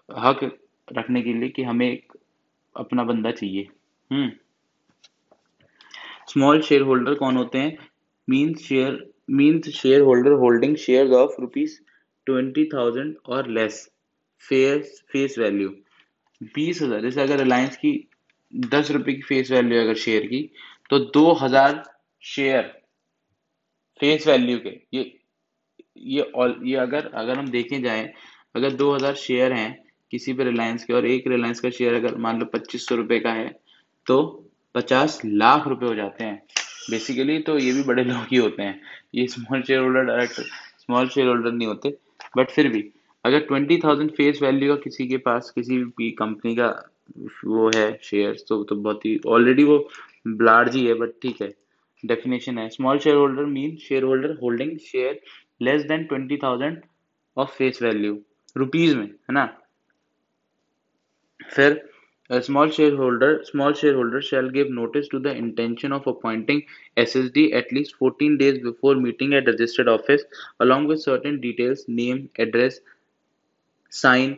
[0.09, 0.40] हक
[0.88, 2.12] रखने के लिए कि हमें एक
[2.76, 3.68] अपना बंदा चाहिए।
[4.11, 4.30] हम्म।
[6.28, 7.76] स्मॉल शेयर होल्डर कौन होते हैं?
[8.28, 11.78] Means share means share holder holding share of rupees
[12.26, 13.88] twenty thousand और लेस
[14.43, 15.68] फेस फेस वैल्यू
[16.55, 17.93] बीस हज़ार, जैसे अगर रिलायंस की
[18.53, 20.48] दस रुपए की फेस वैल्यू अगर शेयर की
[20.90, 21.82] तो दो हज़ार
[22.22, 22.62] शेयर
[24.00, 25.18] फेस वैल्यू के, ये
[25.98, 26.32] ये
[26.64, 28.12] ये अगर अगर हम देखें जाए,
[28.55, 32.16] अगर दो हज़ार शेयर हैं किसी भी रिलायंस के और एक रिलायंस का शेयर अगर
[32.18, 33.48] मान लो पच्चीस सौ रुपए का है
[34.07, 34.22] तो
[34.74, 36.42] पचास लाख रुपए हो जाते हैं।
[36.90, 38.80] बेसिकली तो ये भी बड़े लोग ही होते हैं।
[39.14, 40.40] ये small share holder direct
[40.80, 41.96] small share holder नहीं होते।
[42.36, 42.84] बट फिर भी,
[43.24, 46.68] अगर ट्वेंटी थाउज़ेंड फेस वैल्यू का किसी के पास, किसी भी कंपनी का
[47.44, 49.78] वो है शेयर तो तो बहुत ही ऑलरेडी वो
[50.26, 51.52] लार्ज ही है बट ठीक है।
[52.04, 55.20] डेफिनेशन है small share holder mean share holder holding share
[55.62, 56.80] less than twenty thousand
[57.36, 58.18] of face value
[58.56, 59.44] rupees में, है ना?
[61.40, 61.88] फिर
[62.30, 66.60] small share holder small share holder shall give notice to the intention of appointing
[66.98, 70.24] S S D at least fourteen days before meeting at registered office
[70.60, 72.80] along with certain details name address
[73.92, 74.36] sign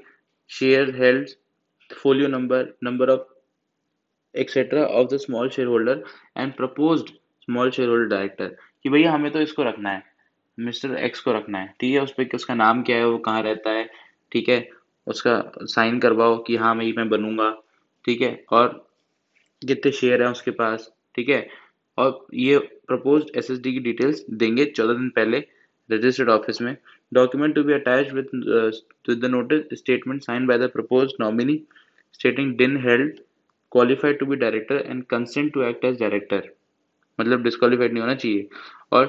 [0.51, 1.29] share held
[1.91, 3.21] folio number, number of
[4.35, 4.83] etc.
[4.83, 6.03] of the small shareholder
[6.37, 7.13] and proposed
[7.49, 8.49] small shareholder director
[8.83, 10.03] कि भैया हमें तो इसको रखना है
[10.59, 12.01] mister X को रखना है ठीक है?
[12.01, 13.91] उस पर उसका नाम क्या है वो कहाँ रहता है
[14.33, 14.69] ठीक है?
[15.07, 17.63] उसका साइन करवाओ कि हाँ मैं मैं बनूँगा
[18.05, 18.45] ठीक है?
[18.51, 18.89] और
[19.69, 21.49] कितने शेयर हैं उसके पास ठीक है?
[21.99, 25.47] और ये प्रपोज एस की डिटेल्स देंगे चौदह दिन पहले
[25.93, 26.77] रजिस्टर्ड ऑफ़िस में।
[27.15, 28.29] Document to be attach with
[29.21, 31.63] the notice statement sign by the propose nominee
[32.15, 33.17] stating didn't held,
[33.73, 36.41] qualified to be director and consent to act as director.
[37.19, 38.49] मतलब disqualified नहीं होना चाहिए।
[38.93, 39.09] और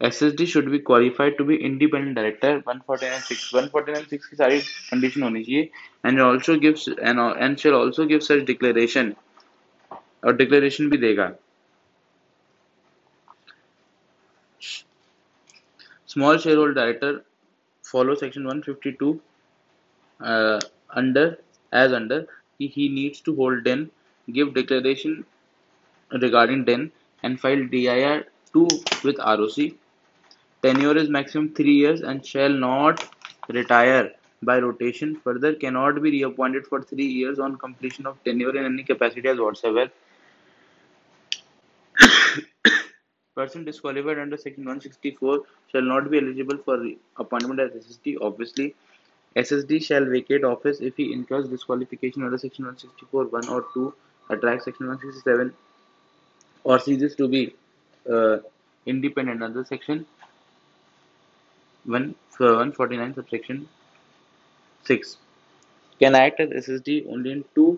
[0.00, 3.66] S S D should be qualified to be independent director one forty nine six one
[3.72, 5.70] forty nine six की सारी condition होनी चाहिए।
[6.06, 9.14] And also gives and shall also give such declaration
[10.24, 11.32] और डिक्लेरेशन भी देगा।
[16.08, 17.12] Small shareholder director
[17.92, 19.20] follow section 152
[20.20, 20.60] uh,
[21.02, 21.26] under
[21.72, 22.26] as under
[22.58, 23.90] he he needs to hold den
[24.38, 25.24] give declaration
[26.26, 26.90] regarding den
[27.22, 28.24] and file dir
[28.54, 28.68] 2
[29.04, 29.58] with roc
[30.64, 33.04] tenure is maximum 3 years and shall not
[33.48, 34.10] retire
[34.42, 35.16] by rotation.
[35.24, 39.38] Further cannot be reappointed for 3 years on completion of tenure in any capacity as
[39.38, 39.90] whatsoever
[43.42, 45.40] person disqualified under section 164
[45.70, 46.76] shall not be eligible for
[47.16, 48.16] appointment as SSD.
[48.20, 48.74] Obviously,
[49.36, 53.94] SSD shall vacate office if he incurs disqualification under section 164 1 or 2
[54.30, 55.52] attracts section 167
[56.64, 57.54] or ceases to be
[58.10, 58.38] uh,
[58.86, 60.04] independent under section
[61.84, 63.68] 1 149 subsection
[64.84, 65.16] 6
[66.00, 67.70] can act as SSD only in two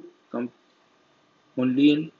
[1.62, 2.10] only in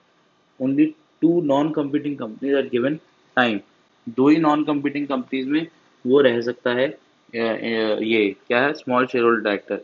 [0.61, 0.87] only
[1.21, 3.01] two non-competing companies at given
[3.37, 3.61] time.
[4.07, 5.67] दो ही non competing companies में
[6.05, 6.87] वो रह सकता है
[7.35, 8.73] ये, क्या है?
[8.75, 9.77] स्मॉल शेयर होल्डर डायरेक्टर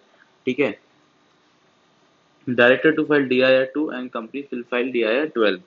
[0.47, 0.79] ठीक है?
[2.47, 5.61] Director to file D I R two and company fill file D I R twelve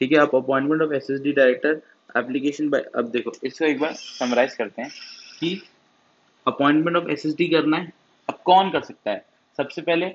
[0.00, 1.80] ठीक है, आप appointment of S S D director
[2.16, 4.90] application by अब देखो, इसको एक बार समराइज करते हैं
[5.40, 5.60] कि
[6.46, 7.92] appointment of S S D करना है,
[8.28, 9.24] अब कौन कर सकता है?
[9.58, 10.06] सबसे पहले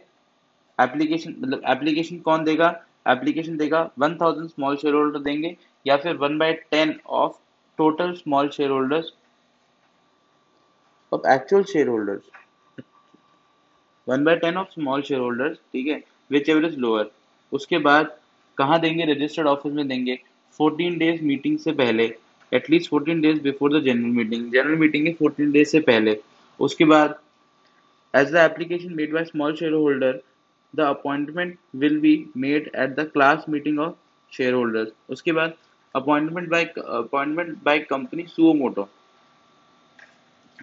[0.79, 2.69] एप्लीकेशन मतलब एप्लीकेशन कौन देगा?
[3.05, 7.37] एप्लीकेशन देगा one thousand small share holder देंगे, या फिर one by ten of
[7.79, 9.11] total small share holders
[11.11, 12.29] of actual share holders
[14.07, 16.01] one by ten of small share holders ठीक है
[16.31, 17.09] विच एवर इज़ लोअर
[17.51, 18.15] उसके बाद
[18.57, 19.05] कहाँ देंगे?
[19.05, 20.17] रजिस्टर्ड ऑफ़िस में देंगे।
[20.59, 22.03] 14 डेज़ मीटिंग से पहले
[22.51, 26.17] at least 14 days before the general meeting general meeting है 14 डेज़ से पहले।
[26.59, 27.15] उसके बाद
[28.13, 30.21] as the application made by small share holder
[30.75, 33.93] the appointment will be made at the class meeting of
[34.33, 35.53] share holders उसके बाद
[35.95, 38.89] appointment by appointment by company suo motu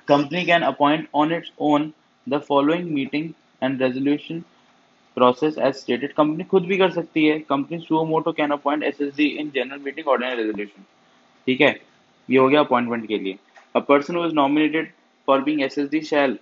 [0.08, 1.92] company can appoint on its own
[2.26, 3.30] the following meeting
[3.62, 4.42] and resolution
[5.16, 7.38] process as stated company खुद भी कर सकती है.
[7.48, 10.84] Company suo motu can appoint S S D in general meeting ordinary resolution
[11.46, 11.80] ठीक है?
[12.28, 13.38] ये हो गया अपॉइंटमेंट के लिए.
[13.74, 14.90] A person who is nominated
[15.28, 16.38] for being S S D shall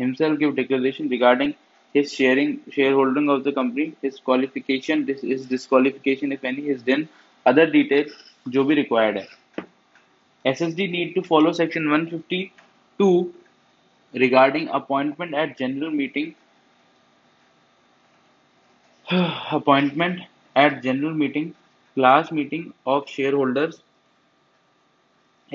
[0.00, 1.52] himself give declaration regarding
[1.93, 7.07] his sharing shareholding of the company his qualification this is disqualification if any is done
[7.45, 8.11] other details
[8.55, 9.27] जो भी required है
[10.45, 13.33] SSD need to follow section 152
[14.13, 16.35] regarding appointment at general meeting
[19.51, 20.21] appointment
[20.55, 21.53] at general meeting
[21.95, 23.81] class meeting of shareholders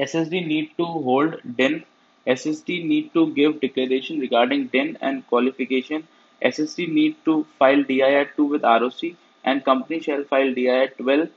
[0.07, 1.83] ssd need to hold den
[2.27, 6.07] ssd need to give declaration regarding den and qualification
[6.42, 9.04] ssd need to file dir 2 with roc
[9.44, 11.30] and company shall file dir 12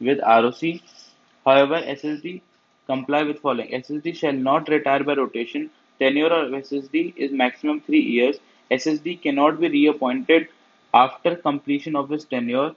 [0.00, 0.62] with roc
[1.46, 2.40] however ssd
[2.86, 3.70] comply with following.
[3.70, 5.70] Ssd shall not retire by rotation.
[5.98, 8.36] Tenure of ssd is maximum 3 years.
[8.70, 10.48] Ssd cannot be reappointed
[10.94, 12.74] after completion of his tenure,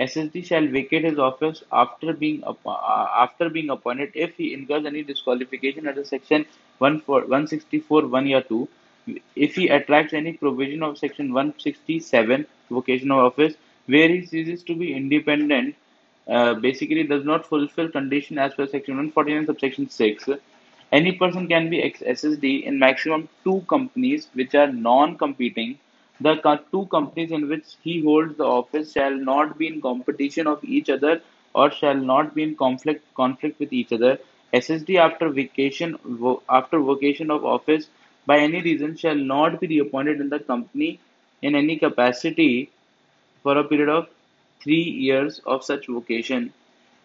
[0.00, 5.02] SSD shall vacate his office after being uh, after being appointed if he incurs any
[5.02, 6.46] disqualification under section
[6.78, 8.68] 164 1 year 2
[9.36, 13.54] if he attracts any provision of section 167 vocation of office
[13.86, 15.74] where he ceases to be independent
[16.28, 20.30] uh, basically does not fulfill condition as per section 149 subsection 6
[20.92, 25.78] any person can be ssd in maximum two companies which are non-competing
[26.20, 26.34] the
[26.72, 30.90] two companies in which he holds the office shall not be in competition of each
[30.90, 31.20] other
[31.54, 34.18] or shall not be in conflict conflict with each other.
[34.52, 35.96] SSD after vacation
[36.48, 37.88] after vacation of office
[38.27, 40.99] by any reason shall not be reappointed in the company
[41.41, 42.71] in any capacity
[43.43, 44.07] for a period of
[44.61, 46.53] three years of such vacation.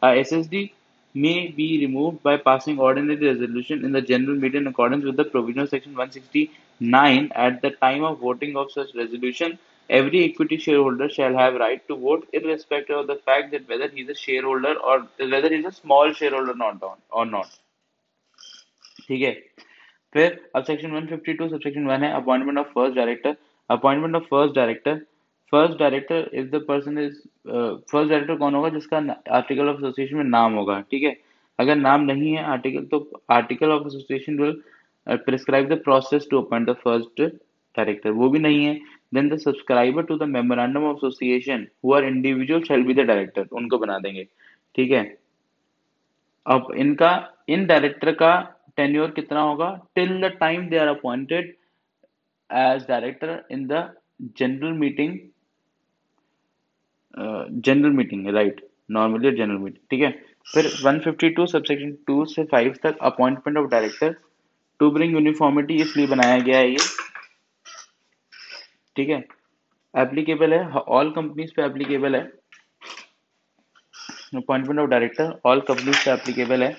[0.03, 0.72] A SSD
[1.14, 5.24] may be removed by passing ordinary resolution in the general meeting in accordance with the
[5.24, 9.59] provision of section 169 at the time of voting of such resolution
[9.90, 14.03] every equity shareholder shall have right to vote irrespective of the fact that whether he
[14.03, 17.49] is a shareholder or whether he is a small shareholder not or not
[19.09, 19.34] ठीक है
[20.14, 23.36] फिर अब section 152 subsection 1 है appointment of first director
[23.70, 24.95] appointment of first director
[25.53, 27.16] first director if the person is
[27.47, 28.97] first director कौन होगा जिसका
[29.38, 31.16] article of association में नाम होगा, ठीक है?
[31.59, 34.61] अगर नाम नहीं है आर्टिकल तो article of association will
[35.26, 38.80] prescribe the process to appoint the first director वो भी नहीं है.
[39.14, 43.47] Then the subscriber to the memorandum of association who are individual shall be the director
[43.51, 44.24] उनको बना देंगे,
[44.76, 45.03] ठीक है?
[46.45, 47.11] अब इनका,
[47.49, 48.34] इन डायरेक्टर का
[48.78, 49.69] टेन्योर कितना होगा?
[49.95, 51.55] Till the time they are appointed
[52.49, 53.88] as director in the
[54.39, 55.17] general meeting
[57.15, 58.61] general meeting right
[58.91, 60.11] normally general meeting ठीक है?
[60.47, 64.15] फिर 152 सबसेक्शन 2 से 5 तक appointment of director
[64.80, 66.78] to bring uniformity इसलिए बनाया गया है ये।
[68.95, 69.24] ठीक है?
[69.93, 72.21] एप्लीकेबल है ऑल कंपनीज़ पे एप्लीकेबल है।
[74.36, 76.76] Appointment of director all companies पे एप्लीकेबल है।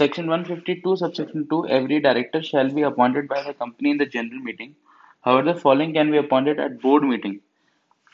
[0.00, 4.46] section 152 subsection 2 every director shall be appointed by the company in the general
[4.50, 4.74] meeting
[5.28, 7.36] however the following can be appointed at board meeting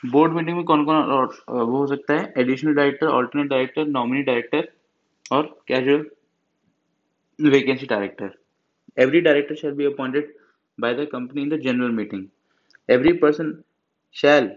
[0.03, 0.95] board meeting में कौन कौन
[1.49, 4.65] वो हो सकता है additional director alternate director nominee director
[5.31, 6.05] or casual
[7.39, 8.33] vacancy director.
[8.97, 10.25] Every director shall be appointed
[10.77, 12.29] by the company in the general meeting.
[12.89, 13.63] Every person
[14.11, 14.51] shall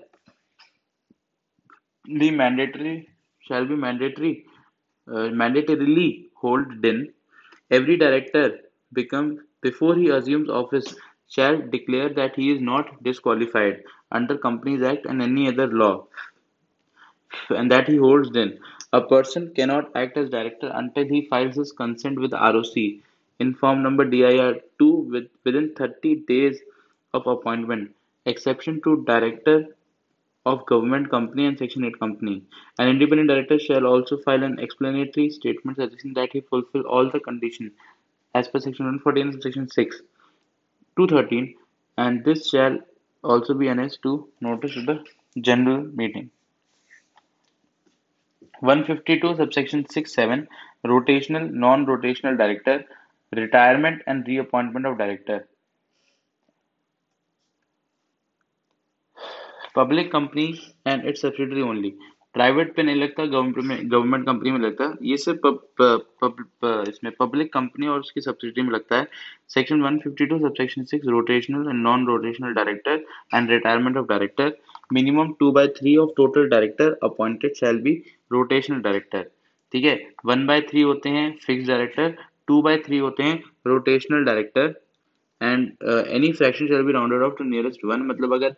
[2.04, 3.08] be mandatory
[3.40, 4.46] shall be mandatory
[5.08, 7.13] uh, mandatorily hold din.
[7.69, 8.59] Every director
[8.93, 10.95] become before he assumes office
[11.29, 16.05] shall declare that he is not disqualified under Companies Act and any other law
[17.49, 18.59] and that he holds din.
[18.93, 22.75] A person cannot act as director until he files his consent with ROC
[23.39, 26.59] in form number DIR 2 with, within 30 days
[27.13, 27.95] of appointment.
[28.25, 29.67] Exception to director
[30.45, 32.43] of government company and section 8 company.
[32.79, 37.19] An independent director shall also file an explanatory statement suggesting that he fulfill all the
[37.19, 37.71] conditions
[38.33, 40.01] as per section 114 and section 6
[40.97, 41.55] 213
[41.97, 42.77] and this shall
[43.23, 45.03] also be annexed to notice of the
[45.39, 46.29] general meeting.
[48.61, 50.47] 152 subsection 6 7
[50.85, 52.83] rotational non-rotational director
[53.35, 55.47] retirement and reappointment of director
[59.75, 60.45] public company
[60.87, 61.93] and its subsidiary only
[62.35, 65.47] private पे नहीं लगता government company में लगता। है ये सिर्फ़
[66.89, 69.07] इसमें public company और उसकी सब्सिडरी में लगता है।
[69.53, 73.03] Section 152 subsection 6 rotational and non rotational director
[73.35, 74.53] and retirement of director
[74.93, 77.93] minimum two by three of total director appointed shall be
[78.31, 79.25] rotational director
[79.73, 79.95] ठीक है?
[80.25, 82.15] वन बाय थ्री होते हैं fix director
[82.47, 84.73] two by three होते हैं rotational director
[85.41, 85.71] and
[86.09, 88.55] any fraction shall be rounded off to nearest one मतलब अगर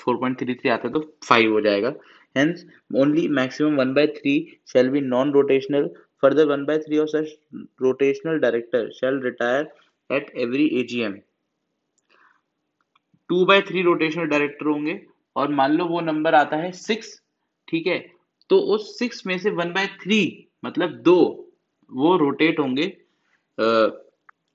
[0.00, 1.94] four point three three आता है तो फाइव हो जाएगा।
[2.36, 2.64] Hence
[2.96, 4.34] only maximum one by three
[4.72, 5.88] shall be non rotational
[6.22, 7.36] further one by three of such
[7.82, 9.68] rotational director shall retire
[10.10, 11.18] at every A G M
[13.30, 15.00] two by three rotational director होंगे,
[15.36, 17.20] और मान लो वो number आता है six
[17.68, 17.98] ठीक है?
[18.50, 21.46] तो उस सिक्स में से वन बाय थ्री मतलब दो,
[21.90, 22.84] वो रोटेट होंगे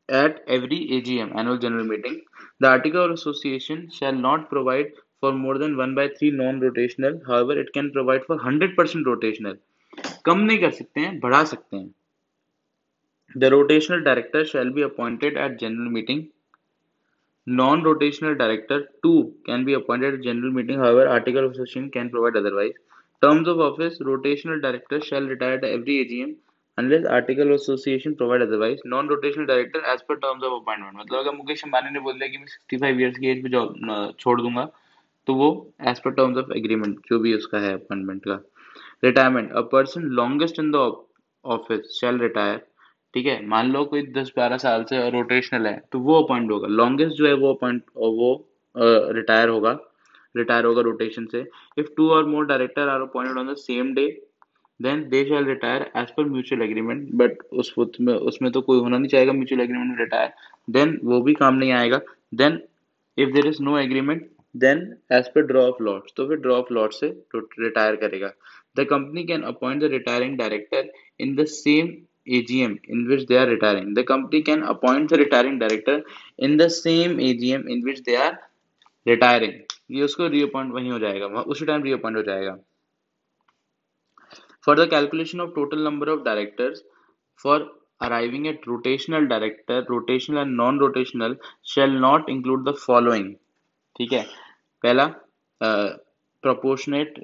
[0.10, 2.16] at every A annual general meeting
[2.62, 7.20] the article और association shall not provide for more than 1 by 3 non-rotational.
[7.28, 9.58] However, it can provide for 100% rotational.
[10.26, 11.94] कम नहीं कर सकते हैं बढ़ा सकते हैं
[13.36, 16.20] The rotational director shall be appointed at general meeting.
[17.48, 20.80] Non-rotational director too can be appointed at general meeting.
[20.80, 22.78] However, article of association can provide otherwise.
[23.22, 26.36] Terms of office: rotational director shall retire at every AGM
[26.78, 28.80] unless article of association provide otherwise.
[28.86, 30.98] Non-rotational director as per terms of appointment.
[31.02, 34.16] मतलब अगर मुकेश अंबानी ने बोल दिया कि मैं 65 years की as पे job
[34.20, 34.66] छोड़ दूँगा
[35.28, 35.50] तो वो
[35.88, 38.40] as per terms of agreement जो भी उसका है अपॉइंटमेंट का।
[39.04, 40.76] Retirement a person longest in the
[41.46, 42.62] office shall retire
[43.14, 43.46] ठीक है?
[43.48, 47.28] मान लो कोई दस बारह साल से रोटेशनल है तो वो अपॉइंट होगा। लॉन्गेस्ट जो
[47.28, 48.34] है वो अपॉइंट वो
[48.76, 49.78] रिटायर होगा।
[50.36, 51.44] रिटायर होगा रोटेशन से।
[51.78, 54.08] इफ़ टू और more director are appointed on the same day
[54.80, 58.98] then they shall retire as per mutual agreement but उस उसमें उसमें तो कोई होना
[58.98, 60.32] नहीं चाहेगा म्यूचुअल एग्रीमेंट में रिटायर
[60.70, 62.00] देन वो भी काम नहीं आएगा।
[62.34, 62.60] Then
[63.18, 64.82] if there is no agreement then
[65.14, 68.32] as per draw of lots तो फिर ड्रॉ ऑफ़ लॉट से रिटायर करेगा
[68.78, 71.96] the company can appoint the retiring director in the same
[72.28, 73.94] AGM in which they are retiring.
[73.94, 76.02] The company can appoint the retiring director
[76.40, 78.40] in the same AGM in which they are
[79.06, 79.62] retiring.
[79.92, 82.58] ये उसको reappoint वहीं हो जाएगा उसी time reappoint हो जाएगा
[84.66, 86.84] for the calculation of total number of directors
[87.46, 91.36] for arriving at rotational director rotational and non rotational
[91.74, 93.30] shall not include the following
[93.96, 94.24] ठीक है
[94.84, 95.06] पहला
[95.62, 97.20] proportionate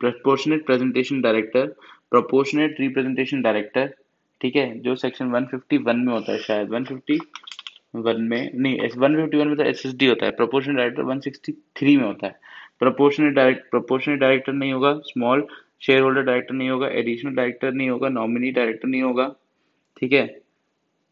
[0.00, 1.66] proportionate presentation director
[2.10, 3.94] proportionate representation director
[4.40, 9.62] ठीक है, जो section 151 में होता है शायद 151 में, नहीं 151 में तो
[9.62, 12.40] एसएसडी होता है प्रोपोर्शनेट डायरेक्टर 163 में होता है।
[12.80, 15.46] प्रोपोर्शनेट डायरेक्ट प्रोपोर्शनेट डायरेक्टर नहीं होगा स्मॉल
[15.82, 19.26] शेयर होल्डर डायरेक्टर नहीं होगा एडिशनल डायरेक्टर नहीं होगा नॉमिनी डायरेक्टर नहीं होगा,
[19.96, 20.41] ठीक है?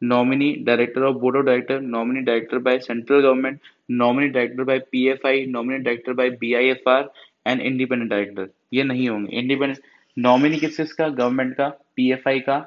[0.02, 5.46] Nominee director of board of director, nominee director by central government, nominee director by pfi
[5.48, 7.04] nominee director by bifr
[7.46, 9.84] and independent director ये नहीं होंगे। इंडिपेंडेंट
[10.16, 12.58] नॉमिनी किस किसका गवर्नमेंट का पीएफआई का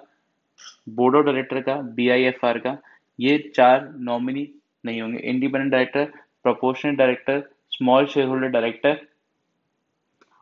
[0.89, 2.77] बोर्ड ऑफ़ डायरेक्टर का बीआईएफआर का।
[3.19, 4.47] ये चार नॉमिनी
[4.85, 6.05] नहीं होंगे। Independent director
[6.43, 9.05] proportional director small share holder director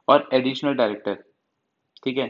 [0.07, 1.17] और एडिशनल डायरेक्टर
[2.03, 2.29] ठीक है?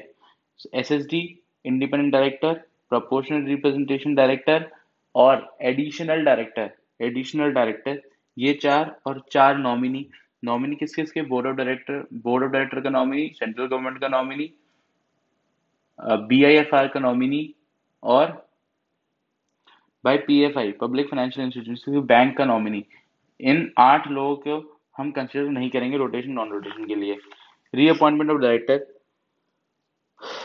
[0.76, 1.22] SSD
[1.66, 2.62] independent director
[2.92, 4.70] proportional representation director
[5.16, 6.70] और एडिशनल डायरेक्टर
[7.02, 8.02] एडिशनल डायरेक्टर
[8.38, 10.06] ये चार और चार नॉमिनी
[10.46, 14.08] नॉमिनी किस किस के board of director board of director का नॉमिनी सेंट्रल गवर्नमेंट का
[14.08, 14.54] nominee
[16.28, 17.44] B I F R का नॉमिनी
[18.04, 18.32] और
[20.04, 22.84] by PFI public financial institution bank का नॉमिनी
[23.39, 27.18] इन आठ लोगों को हम कंसिडर नहीं करेंगे रोटेशन नॉन रोटेशन के लिए.
[27.74, 28.86] Reappointment of director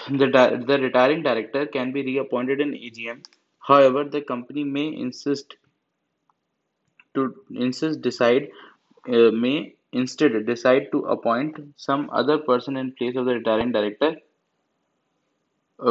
[0.09, 3.26] The, the retiring director can be reappointed in AGM.
[3.59, 5.55] However, the company may insist
[7.13, 8.49] to insist decide
[9.07, 14.17] uh, may instead decide to appoint some other person in place of the retiring director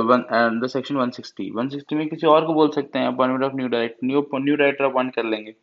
[0.09, 0.20] one
[0.62, 4.07] the section 160 160 में किसी और को बोल सकते हैं appointment of new director
[4.07, 5.55] new new director appoint कर लेंगे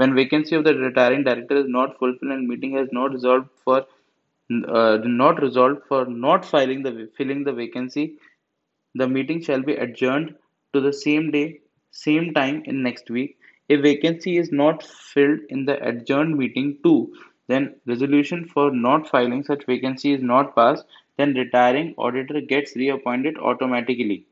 [0.00, 3.78] when vacancy of the retiring director is not fulfilled and meeting has not resolved for
[4.51, 8.17] uh, not resolved for not filing the filling the vacancy.
[8.95, 10.35] The meeting shall be adjourned
[10.73, 13.37] to the same day same time in next week.
[13.69, 17.13] If vacancy is not filled in the adjourned meeting too
[17.47, 20.85] then resolution for not filing such vacancy is not passed.
[21.17, 24.25] Then retiring auditor gets reappointed automatically.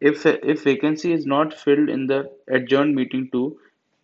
[0.00, 3.60] If, if vacancy is not filled in the adjourned meeting too,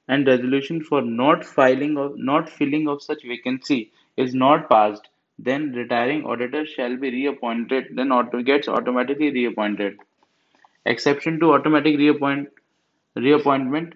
[0.09, 5.73] and resolution for not filing of not filling of such vacancy is not passed, then
[5.73, 9.99] retiring auditor shall be reappointed, then auto gets automatically reappointed.
[10.87, 12.49] Exception to automatic reappoint
[13.17, 13.95] reappointment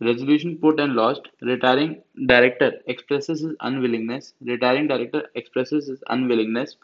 [0.00, 1.28] Resolution put and lost.
[1.42, 4.34] Retiring director expresses his unwillingness.
[4.42, 6.76] Retiring director expresses his unwillingness.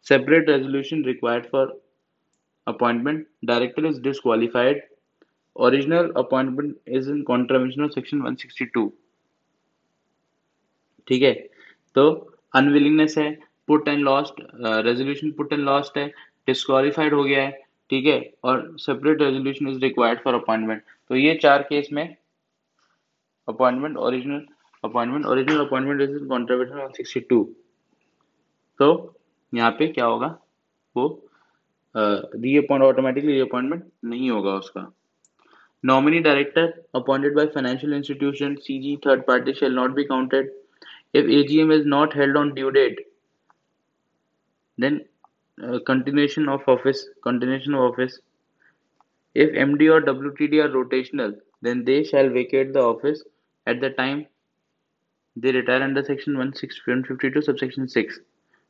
[0.00, 1.72] Separate resolution required for
[2.66, 3.26] appointment.
[3.44, 4.82] Director is disqualified.
[5.56, 8.88] Original appointment is in contravention of section 162.
[11.08, 11.32] ठीक है?
[11.96, 12.10] तो
[12.54, 13.30] unwillingness है
[13.68, 14.34] put and lost
[14.86, 16.06] resolution put and lost है
[16.46, 17.50] disqualified हो गया है,
[17.90, 18.32] ठीक है?
[18.44, 22.16] और separate resolution is required for appointment तो ये चार केस में
[23.48, 24.42] appointment, original
[24.84, 27.44] appointment original appointment is in contravention of 62
[28.80, 28.88] तो
[29.52, 30.26] यहाँ पे क्या होगा?
[30.96, 31.28] वो
[31.94, 34.82] रीअपॉइंट ऑटोमेटिकली रीअपॉइंटमेंट नहीं होगा उसका।
[35.82, 40.50] Nominee director appointed by financial institution CG third party shall not be counted.
[41.12, 43.00] If AGM is not held on due date
[44.78, 45.04] then
[45.62, 48.20] uh, continuation of office continuation of office.
[49.34, 53.22] If MD or WTD are rotational then they shall vacate the office
[53.66, 54.26] at the time
[55.36, 58.20] they retire under section 152 subsection 6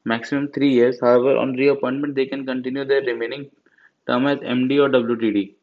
[0.04, 1.00] maximum 3 years.
[1.00, 3.50] However on reappointment they can continue their remaining
[4.06, 5.54] term as md or wtd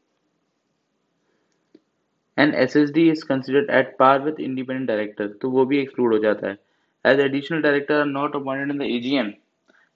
[2.39, 6.13] and S S D is considered at par with independent director तो वो भी exclude
[6.13, 6.57] हो जाता है।
[7.05, 9.31] As additional director are not appointed in the AGM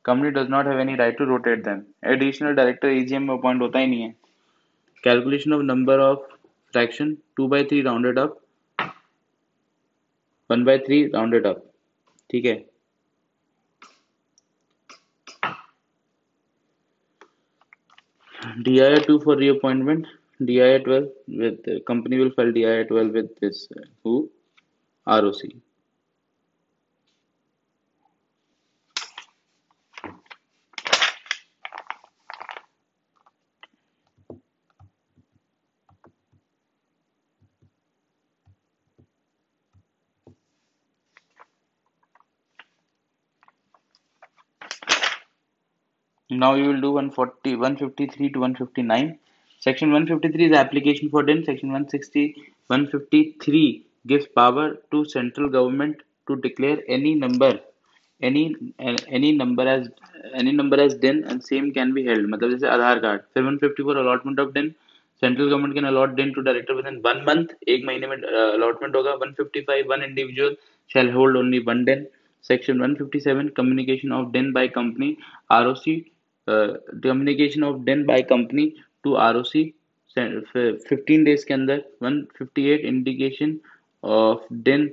[0.06, 1.82] company does not have any right to rotate them
[2.12, 4.16] additional director AGM में appoint होता ही नहीं है।
[5.04, 6.20] Calculation of number of
[6.74, 8.40] fraction two by three rounded up
[10.50, 11.64] one by three rounded up
[12.30, 12.56] ठीक है?
[18.60, 20.08] D I two for reappointment
[20.46, 24.30] DIR 12 with uh, company will file DIR 12 with this uh, who
[25.06, 25.42] ROC
[46.30, 49.20] Now you will do 140, 153 to 159.
[49.66, 51.46] Section 153 is application for DIN.
[51.46, 52.36] Section 160,
[52.68, 57.52] 153 gives power to central government to declare any number,
[58.22, 58.44] any
[59.08, 59.88] any number as
[60.34, 62.28] any number as DIN and same can be held.
[62.34, 64.70] मतलब जैसे आधार card फिर 154 allotment of DIN
[65.22, 69.18] central government can allot DIN to director within one month एक महीने में allotment होगा
[69.26, 70.56] 155 one individual
[70.94, 72.08] shall hold only one DIN
[72.50, 75.14] section 157 communication of DIN by company
[75.66, 75.94] ROC
[76.48, 78.72] communication of DIN by company
[79.04, 79.64] to R O C
[80.18, 83.58] fifteen days के अंदर one fifty eight indication
[84.04, 84.90] of DIN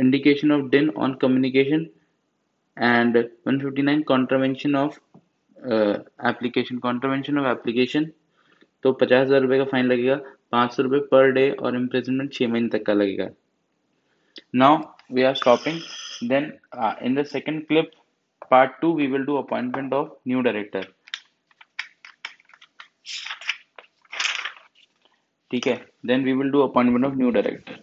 [0.00, 1.86] indication of DIN on communication
[2.76, 4.98] and one fifty nine contravention of
[6.28, 8.10] application contravention of application
[8.84, 10.16] तो पचास हज़ार रुपये का fine लगेगा,
[10.52, 13.28] पाँच सौ रुपये पर डे और इम्प्रेजनमेंट छः महीने तक का लगेगा।
[14.54, 14.82] Now
[15.14, 15.80] we are stopping
[16.28, 16.52] then
[17.02, 17.90] in the second clip
[18.50, 20.80] part 2 we will do appointment of new director.
[25.50, 25.74] ठीक है?
[26.06, 27.82] Then we will do appointment of new director